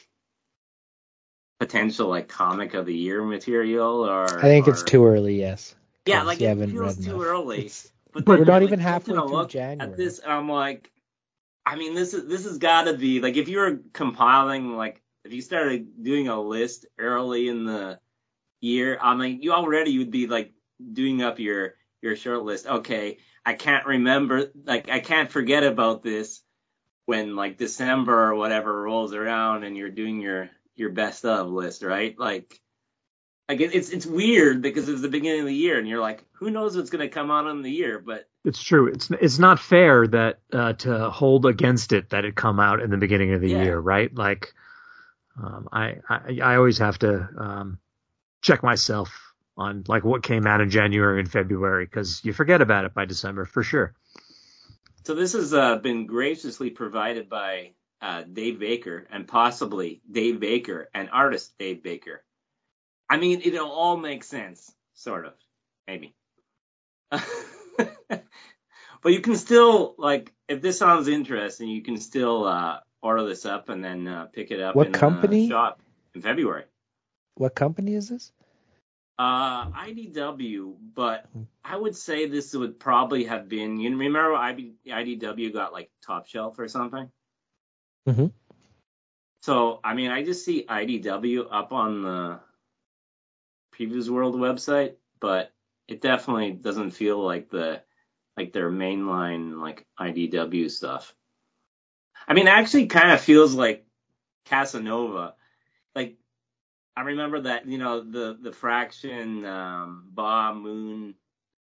[1.59, 5.37] potential like comic of the year material, or I think it's too early.
[5.37, 5.75] Yes.
[6.05, 7.25] Yeah, like it feels too enough.
[7.25, 7.57] early.
[7.57, 9.91] It's- But, But we're not you're, even halfway through January.
[9.91, 10.89] At this, I'm like,
[11.65, 15.01] I mean, this is this has got to be like if you were compiling like
[15.25, 17.99] if you started doing a list early in the
[18.61, 20.53] year, I mean, you already would be like
[20.93, 22.65] doing up your your short list.
[22.65, 26.41] Okay, I can't remember, like I can't forget about this
[27.05, 31.83] when like December or whatever rolls around and you're doing your your best of list,
[31.83, 32.17] right?
[32.17, 32.59] Like.
[33.49, 36.23] Like it, it's it's weird because it's the beginning of the year and you're like,
[36.33, 37.99] who knows what's gonna come out in the year?
[37.99, 38.87] But It's true.
[38.87, 42.89] It's it's not fair that uh, to hold against it that it come out in
[42.89, 43.63] the beginning of the Yeah.
[43.65, 44.13] year, right?
[44.15, 44.53] Like,
[45.41, 47.79] um, I, I I always have to um,
[48.41, 52.85] check myself on like what came out in January and February because you forget about
[52.85, 53.93] it by December for sure.
[55.03, 60.89] So this has uh, been graciously provided by uh, Dave Baker and possibly Dave Baker
[60.93, 62.23] and artist Dave Baker.
[63.09, 65.33] I mean, it'll all make sense, sort of,
[65.87, 66.15] maybe.
[67.09, 67.21] but
[69.05, 73.69] you can still like, if this sounds interesting, you can still uh, order this up
[73.69, 75.43] and then uh, pick it up What in company?
[75.43, 75.81] the shop
[76.15, 76.63] in February.
[77.35, 78.31] What company is this?
[79.19, 81.29] Uh, IDW, but
[81.63, 83.79] I would say this would probably have been.
[83.79, 87.11] You remember IB, IDW got like Top Shelf or something?
[88.07, 88.31] Mhm.
[89.43, 92.39] So I mean, I just see IDW up on the
[93.77, 95.53] Previews World website, but
[95.87, 97.83] it definitely doesn't feel like the
[98.35, 101.13] like their mainline like IDW stuff.
[102.27, 103.85] I mean, it actually kind of feels like
[104.45, 105.35] Casanova.
[106.95, 111.15] I remember that you know the the Fraction um, Ba Moon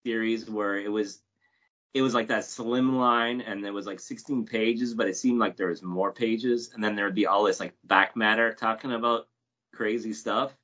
[0.05, 1.21] series where it was
[1.93, 5.39] it was like that slim line and there was like 16 pages, but it seemed
[5.39, 8.53] like there was more pages, and then there would be all this like back matter
[8.53, 9.27] talking about
[9.73, 10.55] crazy stuff.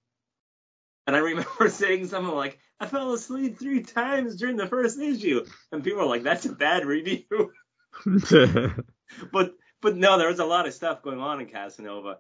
[1.05, 5.45] And I remember saying something like, "I fell asleep three times during the first issue,"
[5.71, 7.51] and people were like, "That's a bad review."
[9.31, 12.17] but but no, there was a lot of stuff going on in Casanova.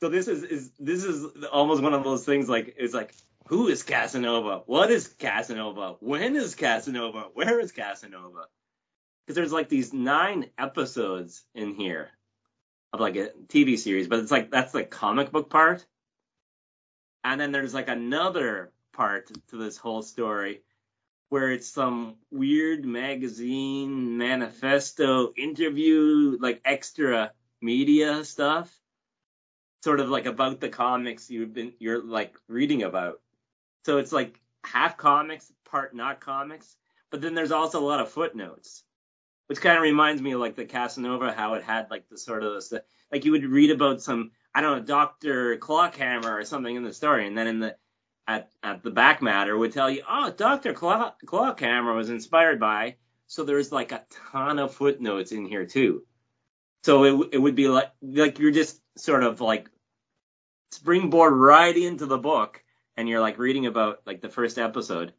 [0.00, 3.14] So this is is this is almost one of those things like it's like
[3.46, 4.62] who is Casanova?
[4.66, 5.96] What is Casanova?
[6.00, 7.26] When is Casanova?
[7.34, 8.46] Where is Casanova?
[9.26, 12.10] Because there's like these nine episodes in here
[12.92, 15.84] of like a TV series, but it's like that's the comic book part.
[17.22, 20.62] And then there's like another part to this whole story
[21.28, 28.72] where it's some weird magazine manifesto interview, like extra media stuff,
[29.82, 33.20] sort of like about the comics you've been you're like reading about.
[33.84, 36.76] So it's like half comics, part not comics,
[37.10, 38.84] but then there's also a lot of footnotes,
[39.46, 42.42] which kind of reminds me of like the Casanova, how it had like the sort
[42.42, 46.74] of the, like you would read about some I don't know Doctor Clockhammer or something
[46.74, 47.76] in the story, and then in the
[48.26, 52.96] at at the back matter would tell you, oh, Doctor Clock Clockhammer was inspired by.
[53.26, 56.04] So there's like a ton of footnotes in here too.
[56.84, 59.68] So it it would be like like you're just sort of like
[60.72, 62.62] springboard right into the book
[62.96, 65.12] and you're like reading about like the first episode.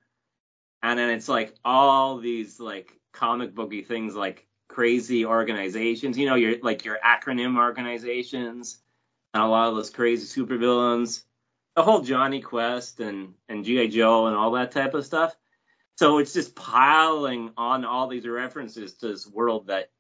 [0.84, 6.36] And then it's like all these like comic booky things like crazy organizations you know
[6.36, 8.80] your like your acronym organizations
[9.34, 11.24] and a lot of those crazy supervillains
[11.76, 15.36] the whole Jonny Quest and and gi joe and all that type of stuff.
[15.98, 19.92] So it's just piling on all these references to this world that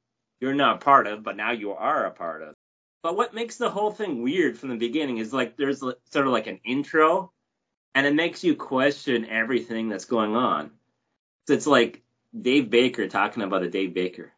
[0.41, 2.55] you're not a part of but now you are a part of
[3.03, 6.27] but what makes the whole thing weird from the beginning is like there's sort of
[6.27, 7.31] like an intro
[7.93, 10.71] and it makes you question everything that's going on.
[11.47, 12.01] So it's like
[12.39, 14.31] Dave Baker talking about a Dave Baker.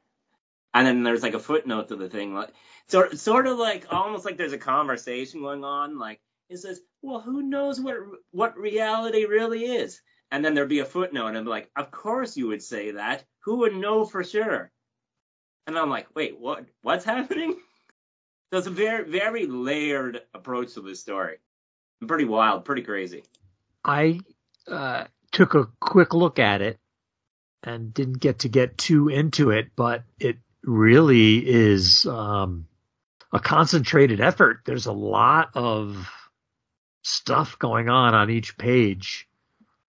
[0.74, 2.49] And then there's like a footnote to the thing, like
[2.88, 7.20] sort sort of like almost like there's a conversation going on, like it says, "Well,
[7.20, 7.97] who knows what
[8.32, 10.01] what reality really is?"
[10.32, 13.24] And then there'd be a footnote, and I'm like, "Of course you would say that.
[13.41, 14.72] Who would know for sure?"
[15.68, 16.66] And I'm like, "Wait, what?
[16.82, 17.57] What's happening?"
[18.51, 21.38] So it's a very very layered approach to this story.
[22.07, 23.24] Pretty wild, pretty crazy.
[23.84, 24.20] I
[24.68, 26.78] uh, took a quick look at it
[27.64, 32.68] and didn't get to get too into it, but it really is um,
[33.32, 34.61] a concentrated effort.
[34.66, 36.09] There's a lot of
[37.03, 39.28] stuff going on on each page,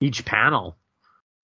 [0.01, 0.77] each panel.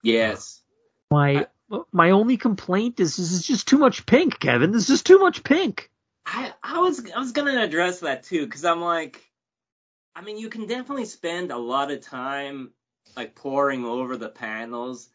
[0.03, 0.63] Yes.
[1.11, 1.47] My
[1.93, 4.73] my only complaint is this is just too much pink, Kevin.
[4.73, 5.91] This is too much pink.
[6.27, 9.25] I I was I was gonna address that too because I'm like,
[10.15, 12.73] I mean, you can definitely spend a lot of time
[13.17, 15.09] like poring over the panels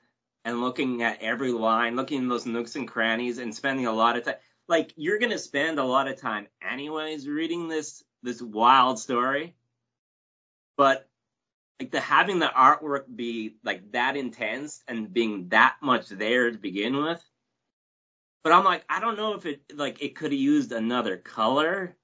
[0.43, 4.18] and looking at every line, looking in those nooks and crannies, and spending a lot
[4.18, 4.36] of time.
[4.68, 9.56] Like you're gonna spend a lot of time anyways reading this this wild story,
[10.78, 11.08] but
[11.80, 16.57] like the having the artwork be like that intense and being that much there to
[16.57, 17.23] begin with.
[18.43, 21.95] But I'm like, I don't know if it like it could have used another color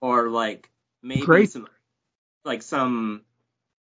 [0.00, 0.70] or like
[1.02, 1.50] maybe Great.
[1.50, 1.66] some
[2.44, 3.22] like some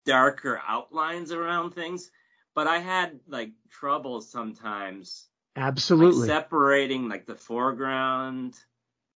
[0.05, 2.11] darker outlines around things.
[2.55, 6.27] But I had like trouble sometimes like Absolutely.
[6.27, 8.55] separating like the foreground.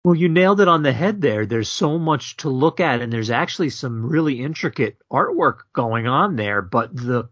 [0.04, 1.44] Well, you nailed it on the head there.
[1.44, 6.36] There's so much to look at, and there's actually some really intricate artwork going on
[6.36, 6.62] there.
[6.62, 7.28] But the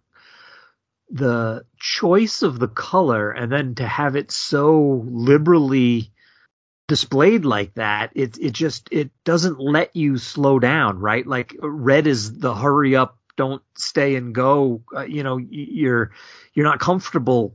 [1.10, 6.12] the choice of the color, and then to have it so liberally
[6.88, 11.26] displayed like that, it it just it doesn't let you slow down, right?
[11.26, 14.82] Like red is the hurry up, don't stay and go.
[14.94, 16.10] Uh, you know, you're
[16.52, 17.54] you're not comfortable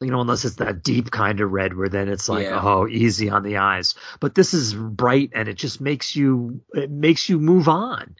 [0.00, 2.60] you know, unless it's that deep kind of red where then it's like, Yeah.
[2.62, 3.94] oh, easy on the eyes.
[4.20, 8.16] But this is bright and it just makes you, it makes you move on.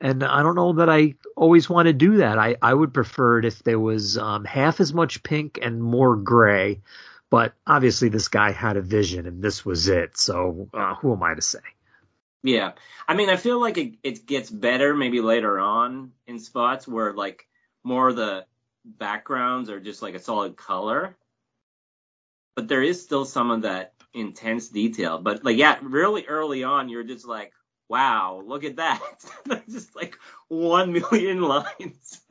[0.00, 2.38] And I don't know that I always want to do that.
[2.38, 6.14] I, I would prefer it if there was um, half as much pink and more
[6.14, 6.80] gray.
[7.30, 10.16] But obviously, this guy had a vision, and this was it.
[10.16, 11.58] So uh, who am I to say?
[12.42, 12.72] Yeah,
[13.06, 17.12] I mean, I feel like it, it gets better maybe later on in spots where
[17.12, 17.46] like
[17.82, 18.46] more of the
[18.84, 21.16] backgrounds are just like a solid color,
[22.56, 25.18] but there is still some of that intense detail.
[25.18, 27.52] But like, yeah, really early on, you're just like,
[27.88, 29.00] wow, look at that,
[29.70, 30.18] just like
[30.48, 32.20] one million lines.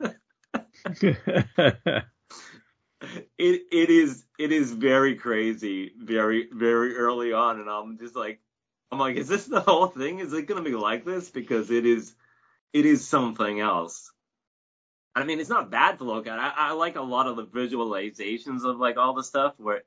[3.38, 8.40] it it is it is very crazy, very very early on, and I'm just like,
[8.90, 10.18] I'm like, is this the whole thing?
[10.18, 11.30] Is it gonna be like this?
[11.30, 12.14] Because it is,
[12.72, 14.12] it is something else.
[15.22, 16.38] I mean, it's not bad to look at.
[16.38, 19.82] I, I like a lot of the visualizations of like all the stuff where,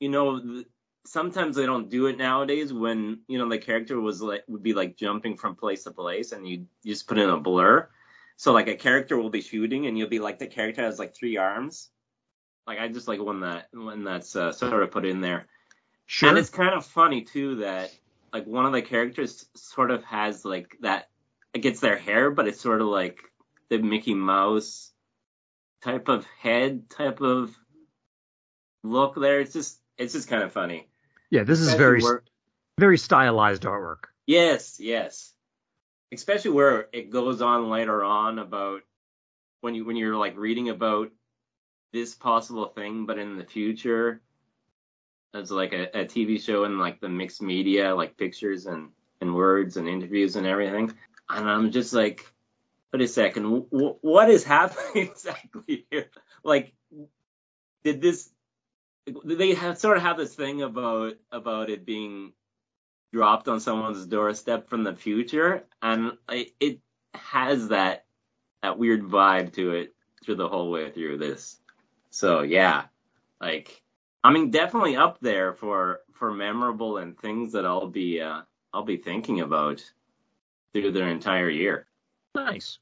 [0.00, 0.66] you know, the,
[1.04, 4.72] sometimes they don't do it nowadays when you know the character was like would be
[4.72, 7.88] like jumping from place to place and you just put in a blur.
[8.36, 11.14] So like a character will be shooting and you'll be like the character has like
[11.14, 11.90] three arms.
[12.66, 15.46] Like I just like when that when that's uh, sort of put in there.
[16.06, 16.28] Sure.
[16.28, 17.92] And it's kind of funny too that
[18.32, 21.08] like one of the characters sort of has like that
[21.52, 23.20] it gets their hair, but it's sort of like
[23.72, 24.92] the Mickey Mouse
[25.82, 27.56] type of head type of
[28.84, 29.40] look there.
[29.40, 30.88] It's just it's just kind of funny.
[31.30, 32.22] Yeah, this is very where-
[32.78, 34.04] very stylized artwork.
[34.26, 35.32] Yes, yes.
[36.12, 38.82] Especially where it goes on later on about
[39.62, 41.10] when you when you're like reading about
[41.94, 44.20] this possible thing, but in the future,
[45.32, 48.90] as like a, a TV show and like the mixed media, like pictures and
[49.22, 50.92] and words and interviews and everything.
[51.30, 52.30] And I'm just like,
[52.92, 56.10] wait a second, w- what is happening exactly here?
[56.44, 56.74] Like,
[57.84, 58.30] did this?
[59.24, 62.32] They have sort of have this thing about about it being
[63.12, 66.80] dropped on someone's doorstep from the future, and it
[67.14, 68.04] has that
[68.62, 71.58] that weird vibe to it through the whole way through this.
[72.10, 72.84] So yeah,
[73.40, 73.82] like
[74.22, 78.84] I mean, definitely up there for for memorable and things that I'll be uh, I'll
[78.84, 79.82] be thinking about
[80.72, 81.86] through the entire year.
[82.34, 82.78] Nice.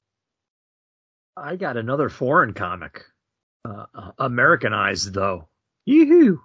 [1.36, 3.04] I got another foreign comic,
[3.64, 5.48] uh, uh, Americanized though.
[5.86, 6.40] Yoo-hoo!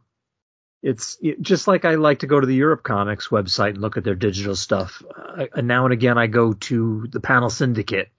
[0.81, 3.97] It's it- just like I like to go to the Europe Comics website and look
[3.97, 5.03] at their digital stuff.
[5.15, 8.09] Uh, and now and again, I go to the Panel Syndicate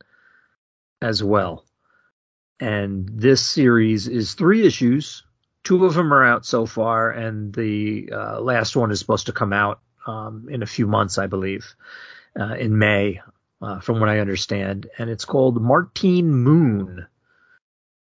[1.01, 1.65] as well.
[2.59, 5.25] And this series is three issues.
[5.63, 9.33] Two of them are out so far, and the uh, last one is supposed to
[9.33, 11.75] come out um, in a few months, I believe,
[12.39, 13.21] uh, in May
[13.61, 17.07] uh, from what I understand, and it's called Martine Moon,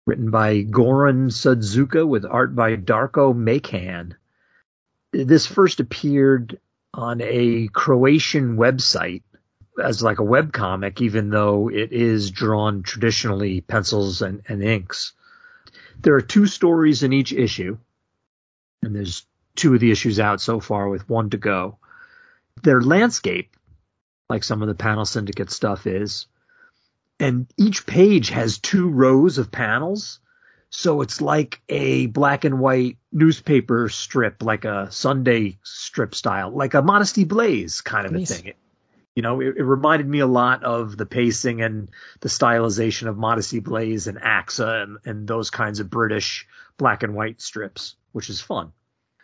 [0.06, 4.16] written by Goran Sudžuka with art by Darko Macan.
[5.12, 6.58] This first appeared
[6.92, 9.22] on a Croatian website
[9.82, 15.12] as like a web comic, even though it is drawn traditionally pencils and, and inks.
[16.00, 17.78] There are two stories in each issue,
[18.82, 21.78] and there's two of the issues out so far with one to go.
[22.62, 23.56] They're landscape
[24.28, 26.26] like some of the panel syndicate stuff is.
[27.18, 30.20] And each page has two rows of panels.
[30.68, 36.74] So it's like a black and white newspaper strip, like a Sunday strip style, like
[36.74, 38.30] a Modesty Blaise kind of Nice.
[38.30, 38.46] a thing.
[38.48, 38.56] It,
[39.14, 41.88] you know, it, it reminded me a lot of the pacing and
[42.20, 46.46] the stylization of Modesty Blaise and AXA and, and those kinds of British
[46.76, 48.72] black and white strips, which is fun.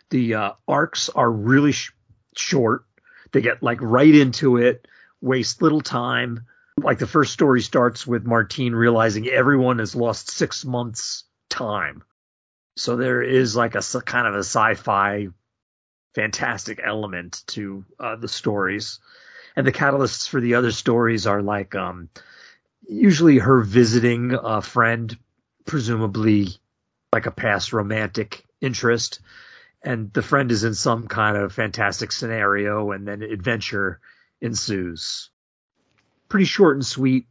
[0.09, 1.91] The uh, arcs are really sh-
[2.35, 2.85] short.
[3.33, 4.87] They get like right into it,
[5.21, 6.45] waste little time.
[6.77, 12.03] Like the first story starts with Martine realizing everyone has lost six months time.
[12.77, 15.27] So there is like a kind of a sci-fi
[16.15, 18.99] fantastic element to uh, the stories.
[19.55, 22.09] And the catalysts for the other stories are like um,
[22.87, 25.15] usually her visiting a friend,
[25.65, 26.49] presumably
[27.11, 29.19] like a past romantic interest,
[29.83, 33.99] and the friend is in some kind of fantastic scenario, and then adventure
[34.41, 35.29] ensues.
[36.29, 37.27] Pretty short and sweet.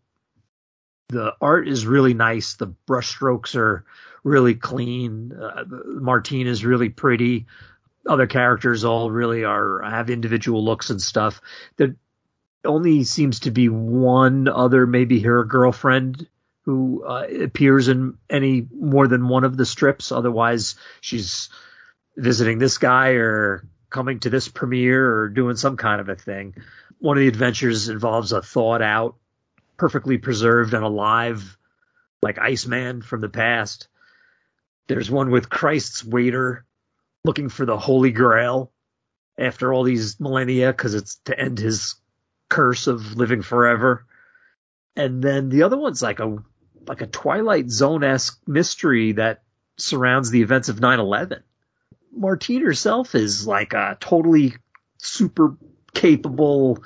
[1.09, 2.55] The art is really nice.
[2.55, 3.85] The brushstrokes are
[4.25, 5.33] really clean.
[5.33, 7.47] Uh, Martine is really pretty.
[8.07, 11.41] Other characters all really are have individual looks and stuff.
[11.77, 11.97] There
[12.65, 16.27] only seems to be one other, maybe her girlfriend,
[16.65, 20.13] who uh, appears in any more than one of the strips.
[20.13, 21.49] Otherwise, she's
[22.17, 26.55] visiting this guy or coming to this premiere or doing some kind of a thing.
[26.99, 29.17] One of the adventures involves a thawed out,
[29.77, 31.59] perfectly preserved and alive,
[32.23, 33.89] like Iceman from the past.
[34.89, 36.65] There's one with Christ's waiter
[37.25, 38.73] looking for the Holy Grail
[39.39, 41.95] after all these millennia because it's to end his
[42.49, 44.05] curse of living forever.
[44.95, 46.37] and then the other one's like a
[46.87, 49.43] like a Twilight Zone esque mystery that
[49.79, 51.43] surrounds the events of 9/11.
[52.15, 54.55] Martine herself is like a totally
[54.99, 55.57] super
[55.95, 56.83] capable,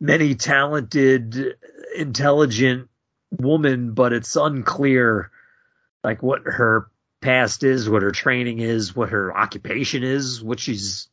[0.00, 1.56] many talented,
[1.96, 2.88] intelligent
[3.30, 5.30] woman, but it's unclear
[6.04, 11.08] like what her past is, what her training is, what her occupation is, what she's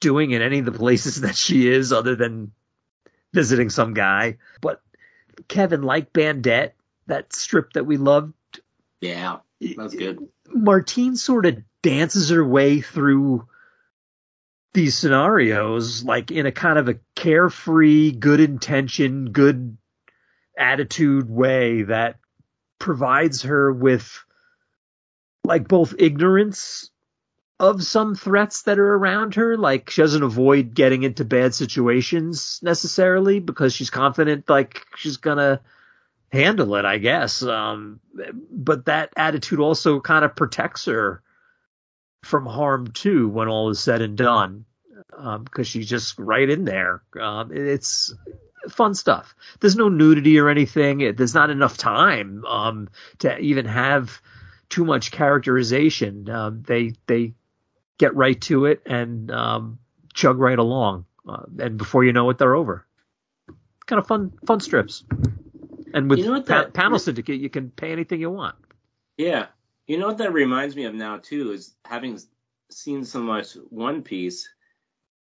[0.00, 2.52] doing in any of the places that she is other than
[3.32, 4.38] visiting some guy.
[4.60, 4.82] But
[5.48, 6.72] Kevin, like Bandette,
[7.06, 8.34] that strip that we loved,
[9.00, 10.28] Yeah, that's good.
[10.48, 13.46] Martine sort of dances her way through
[14.72, 19.76] these scenarios like in a kind of a carefree, good intention, good
[20.58, 22.16] attitude way that
[22.78, 24.24] provides her with
[25.44, 26.90] like both ignorance
[27.60, 29.58] of some threats that are around her.
[29.58, 35.60] Like she doesn't avoid getting into bad situations necessarily because she's confident like she's gonna
[36.32, 37.42] handle it, I guess.
[37.42, 38.00] Um,
[38.50, 41.22] but that attitude also kind of protects her
[42.24, 44.64] from harm too when all is said and done.
[45.16, 47.02] Um, because she's just right in there.
[47.20, 48.12] Um, it's
[48.68, 49.34] fun stuff.
[49.60, 51.02] There's no nudity or anything.
[51.02, 52.88] It, there's not enough time, um,
[53.20, 54.20] to even have
[54.68, 56.28] too much characterization.
[56.28, 57.34] Um, they, they
[57.98, 59.78] get right to it and, um,
[60.14, 61.04] chug right along.
[61.28, 62.84] Uh, and before you know it, they're over.
[63.86, 65.04] Kind of fun, fun strips.
[65.92, 68.56] And with You know pa- that- panel syndicate, you can pay anything you want.
[69.16, 69.46] Yeah.
[69.86, 72.18] You know what that reminds me of now too is having
[72.70, 74.48] seen so much One Piece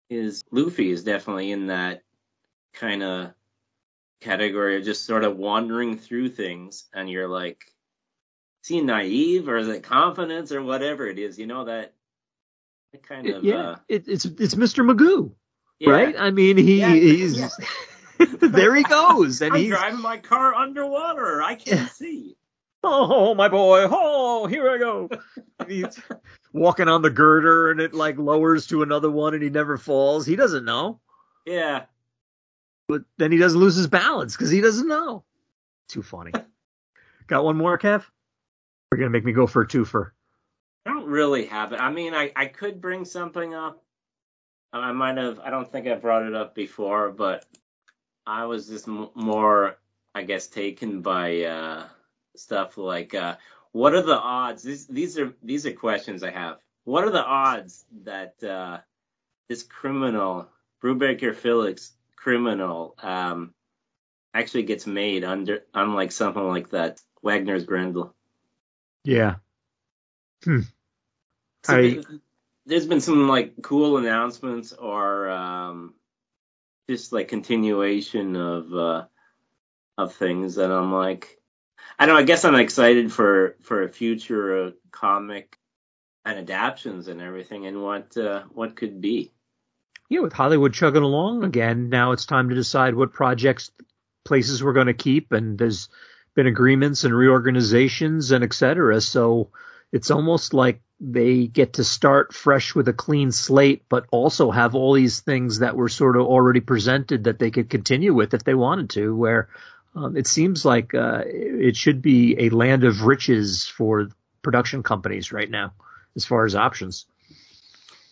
[0.08, 2.02] is Luffy is definitely in that
[2.72, 3.32] kind of
[4.20, 7.64] category of just sort of wandering through things and you're like
[8.62, 11.92] is he naive or is it confidence or whatever it is, you know that
[12.92, 14.88] that kind of yeah, uh it, it's it's Mr.
[14.88, 15.32] Magoo,
[15.78, 15.90] yeah.
[15.90, 16.14] right?
[16.18, 17.48] I mean, he Yeah, he's yeah.
[18.40, 21.42] there he goes, and I'm he's driving my car underwater.
[21.42, 22.36] I can't see.
[22.84, 25.08] Oh my boy, oh here I go.
[25.68, 26.00] He's
[26.52, 30.26] walking on the girder, and it like lowers to another one, and he never falls.
[30.26, 31.00] He doesn't know,
[31.44, 31.84] Yeah.
[32.88, 35.24] but then he doesn't lose his balance because he doesn't know.
[35.88, 36.32] Too funny.
[37.26, 38.04] Got one more, Kev?
[38.92, 40.10] We're gonna make me go for a twofer.
[40.84, 41.80] I don't really have it.
[41.80, 43.82] I mean, I, I could bring something up.
[44.72, 45.40] I might have.
[45.40, 47.44] I don't think I brought it up before, but
[48.26, 49.78] I was just m- more,
[50.14, 51.84] I guess, taken by uh,
[52.38, 53.36] stuff like, uh,
[53.72, 54.62] what are the odds?
[54.62, 56.58] These these are these are questions I have.
[56.84, 58.78] What are the odds that uh,
[59.48, 60.48] this criminal,
[60.82, 63.52] Brubaker Phillips criminal, um,
[64.32, 68.14] actually gets made under, unlike something like that, Wagner's Grendel?
[69.04, 69.36] Yeah.
[70.44, 70.60] Hmm.
[71.64, 72.02] So I-
[72.66, 75.94] there's been some like cool announcements or um,
[76.88, 79.04] just like continuation of uh,
[79.96, 81.40] of things, that I'm like,
[81.98, 82.16] I know.
[82.16, 85.58] I guess I'm excited for for a future uh, comic
[86.24, 89.32] and adaptions and everything, and what uh, what could be.
[90.08, 93.70] yeah, with Hollywood chugging along again, now it's time to decide what projects,
[94.24, 95.88] places we're going to keep, and there's
[96.34, 99.00] been agreements and reorganizations and et cetera.
[99.00, 99.50] So
[99.92, 104.74] it's almost like they get to start fresh with a clean slate, but also have
[104.74, 108.44] all these things that were sort of already presented that they could continue with if
[108.44, 109.14] they wanted to.
[109.14, 109.48] Where
[109.96, 114.08] um, it seems like uh, it should be a land of riches for
[114.42, 115.72] production companies right now,
[116.14, 117.06] as far as options.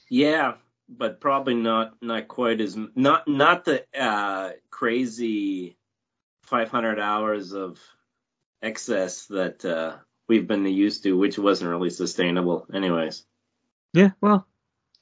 [0.09, 0.55] Yeah,
[0.89, 5.77] but probably not not quite as not not the uh, crazy
[6.45, 7.79] 500 hours of
[8.63, 13.25] excess that uh, we've been used to, which wasn't really sustainable, anyways.
[13.93, 14.47] Yeah, well,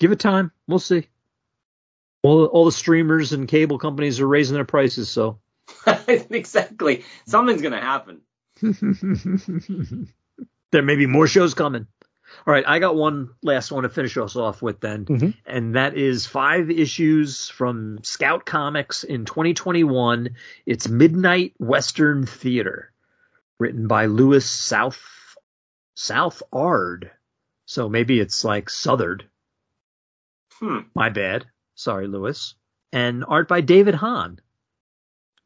[0.00, 0.50] give it time.
[0.66, 1.06] We'll see.
[2.24, 5.38] All all the streamers and cable companies are raising their prices, so
[6.08, 8.20] exactly, something's gonna happen.
[10.70, 11.86] there may be more shows coming.
[12.46, 15.34] All right, I got one last one to finish us off with then, Mhm.
[15.44, 20.30] and that is five issues from Scout Comics in 2021.
[20.64, 22.90] It's Midnight Western Theater,
[23.58, 25.36] written by Louis South
[25.94, 27.10] South Ard.
[27.66, 29.28] So maybe it's like Southard.
[30.54, 30.78] Hmm.
[30.94, 31.46] My bad.
[31.74, 32.54] Sorry, Louis.
[32.92, 34.40] And art by David Hahn,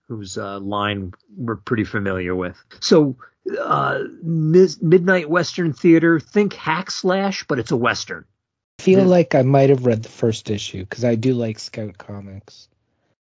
[0.09, 2.57] whose uh, line we're pretty familiar with.
[2.81, 3.17] So,
[3.61, 8.25] uh, Mis- Midnight Western Theater, think hack slash, but it's a Western.
[8.79, 11.99] I feel like I might have read the first issue because I do like Scout
[11.99, 12.69] Comics.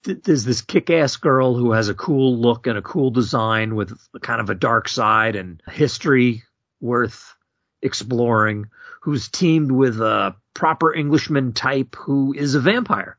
[0.03, 3.75] Th- There's this kick ass girl who has a cool look and a cool design
[3.75, 6.43] with kind of a dark side and history
[6.81, 7.35] worth
[7.81, 8.65] exploring,
[9.01, 13.17] who's teamed with a proper Englishman type who is a vampire.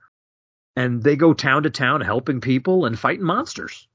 [0.76, 3.88] And they go town to town helping people and fighting monsters.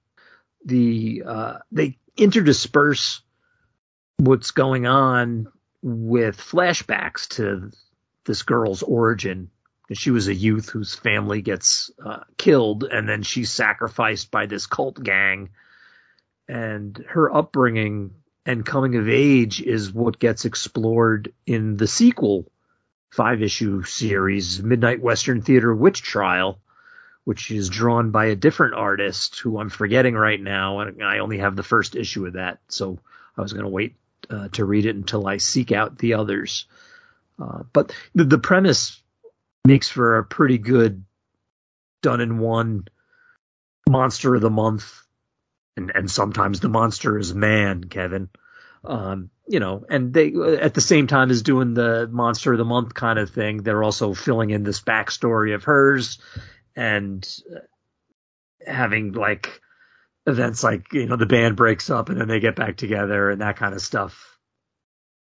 [0.66, 3.22] the uh, they interdisperse
[4.18, 5.48] what's going on
[5.82, 7.72] with flashbacks to
[8.26, 9.50] this girl's origin.
[9.94, 14.68] She was a youth whose family gets uh, killed, and then she's sacrificed by this
[14.68, 15.50] cult gang.
[16.48, 18.12] And her upbringing
[18.46, 22.50] and coming of age is what gets explored in the sequel
[23.12, 26.60] five issue series, Midnight Western Theater Witch Trial,
[27.24, 30.80] which is drawn by a different artist who I'm forgetting right now.
[30.80, 32.60] And I only have the first issue of that.
[32.68, 33.00] So
[33.38, 33.96] I was going to wait
[34.30, 36.66] uh, to read it until I seek out the others.
[37.40, 39.02] Uh, but the, the premise
[39.66, 41.04] makes for a pretty good
[42.02, 42.88] done in one
[43.88, 45.00] monster of the month.
[45.78, 48.30] And, and sometimes the monster is man, Kevin.
[48.84, 52.66] Um, you know, and they at the same time as doing the monster of the
[52.66, 56.18] month kind of thing, they're also filling in this backstory of hers
[56.76, 57.28] and
[58.66, 59.62] having like
[60.28, 63.42] events like you know the band breaks up and then they get back together and
[63.42, 64.38] that kind of stuff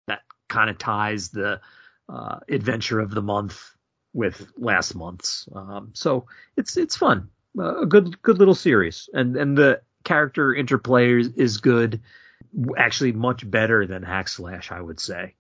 [0.07, 1.61] that kind of ties the
[2.09, 3.75] uh, adventure of the month
[4.13, 5.47] with last month's.
[5.55, 6.27] Um, so
[6.57, 7.29] it's it's fun.
[7.59, 9.11] Uh, a good good little series.
[9.13, 12.03] And and the character interplay is, good.
[12.77, 15.35] Actually much better than hack slash i would say.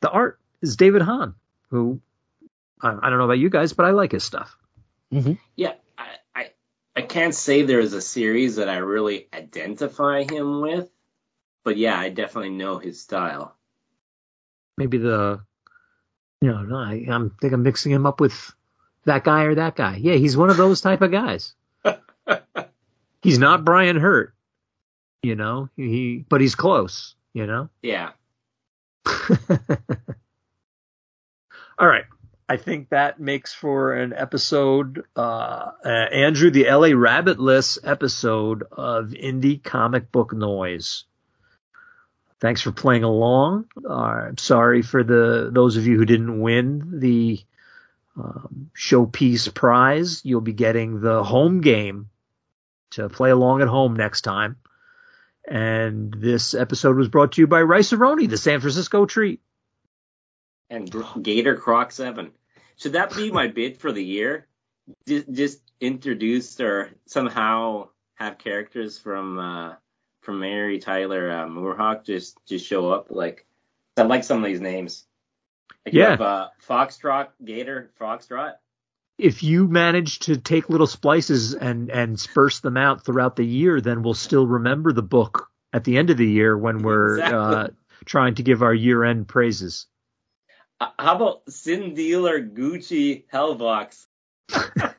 [0.00, 1.34] The art is david hahn
[1.70, 2.00] who
[2.80, 4.56] I, I don't know about you guys but i like his stuff
[5.14, 5.34] Mm-hmm.
[5.54, 6.50] Yeah, I, I
[6.96, 10.90] I can't say there's a series that I really identify him with,
[11.62, 13.56] but yeah, I definitely know his style.
[14.76, 15.40] maybe the
[16.40, 18.52] you know no, I I'm think I'm mixing him up with
[19.04, 19.96] that guy or that guy.
[19.96, 21.54] Yeah, he's one of those type of guys.
[23.22, 24.32] he's not Brian Hurtt,
[25.22, 25.68] you know.
[25.76, 27.68] He but he's close, you know.
[27.82, 28.10] Yeah.
[31.78, 32.04] All right.
[32.48, 39.10] I think that makes for an episode, uh, uh, Andrew, the LA Rabbitless episode of
[39.10, 41.04] Indie Comic Book Noise.
[42.40, 43.66] Thanks for playing along.
[43.82, 47.40] Uh, I'm sorry for the those of you who didn't win the
[48.18, 50.22] um, showpiece prize.
[50.24, 52.10] You'll be getting the home game
[52.90, 54.56] to play along at home next time.
[55.48, 59.40] And this episode was brought to you by Rice-A-Roni, the San Francisco treat.
[60.70, 60.92] And
[61.22, 62.32] Gator Croc Seven.
[62.76, 64.46] Should that be my bid for the year?
[65.08, 69.74] Just, just introduce or somehow have characters from uh,
[70.22, 73.08] from Mary Tyler uh, MooreHawk just just show up.
[73.10, 73.46] Like
[73.96, 75.06] I like some of these names.
[75.86, 76.10] Like Yeah.
[76.10, 78.54] have, uh, Foxtrot, Gator, Foxtrot.
[79.18, 83.80] if you manage to take little splices and and disperse them out throughout the year,
[83.80, 87.38] then we'll still remember the book at the end of the year when we're Exactly.
[87.38, 87.68] uh,
[88.04, 89.86] trying to give our year end praises.
[90.80, 94.06] Uh, how about Sin Dealer Gucci Hellbox?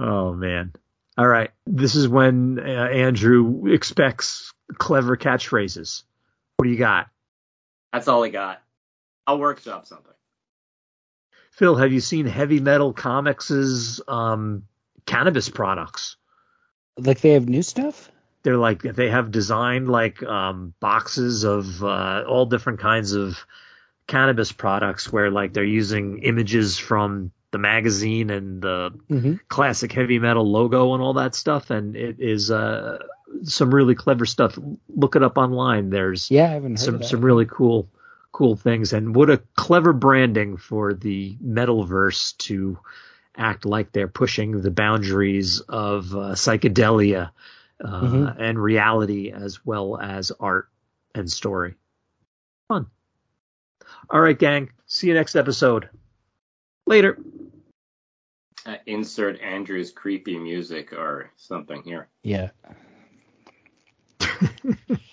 [0.00, 0.72] Oh man!
[1.16, 6.04] All right, this is when uh, Andrew expects clever catchphrases.
[6.56, 7.08] What do you got,
[7.92, 8.62] That's all I got.
[9.26, 10.12] I'll workshop something.
[11.50, 11.74] Phil?
[11.74, 14.64] Have you seen Heavy Metal Comics' um,
[15.04, 16.16] cannabis products?
[16.96, 18.10] Like they have new stuff?
[18.44, 23.36] they're like they have designed like um boxes of uh all different kinds of
[24.08, 29.34] cannabis products where like they're using images from the magazine and the Mm-hmm.
[29.48, 32.98] classic heavy metal logo and all that stuff and it is uh
[33.44, 34.58] some really clever stuff.
[34.88, 35.90] Look it up online.
[35.90, 37.88] There's Yeah, some some really cool
[38.32, 42.78] cool things and what a clever branding for the metalverse to
[43.36, 47.30] act like they're pushing the boundaries of uh, psychedelia
[47.84, 48.36] uh, Mhm.
[48.40, 50.68] and reality as well as art
[51.14, 51.74] and story.
[52.68, 52.86] Fun
[54.10, 55.88] all right gang see you next episode
[56.86, 57.18] later
[58.66, 62.08] Uh, insert Andrew's creepy music or something here.
[62.22, 62.50] Yeah.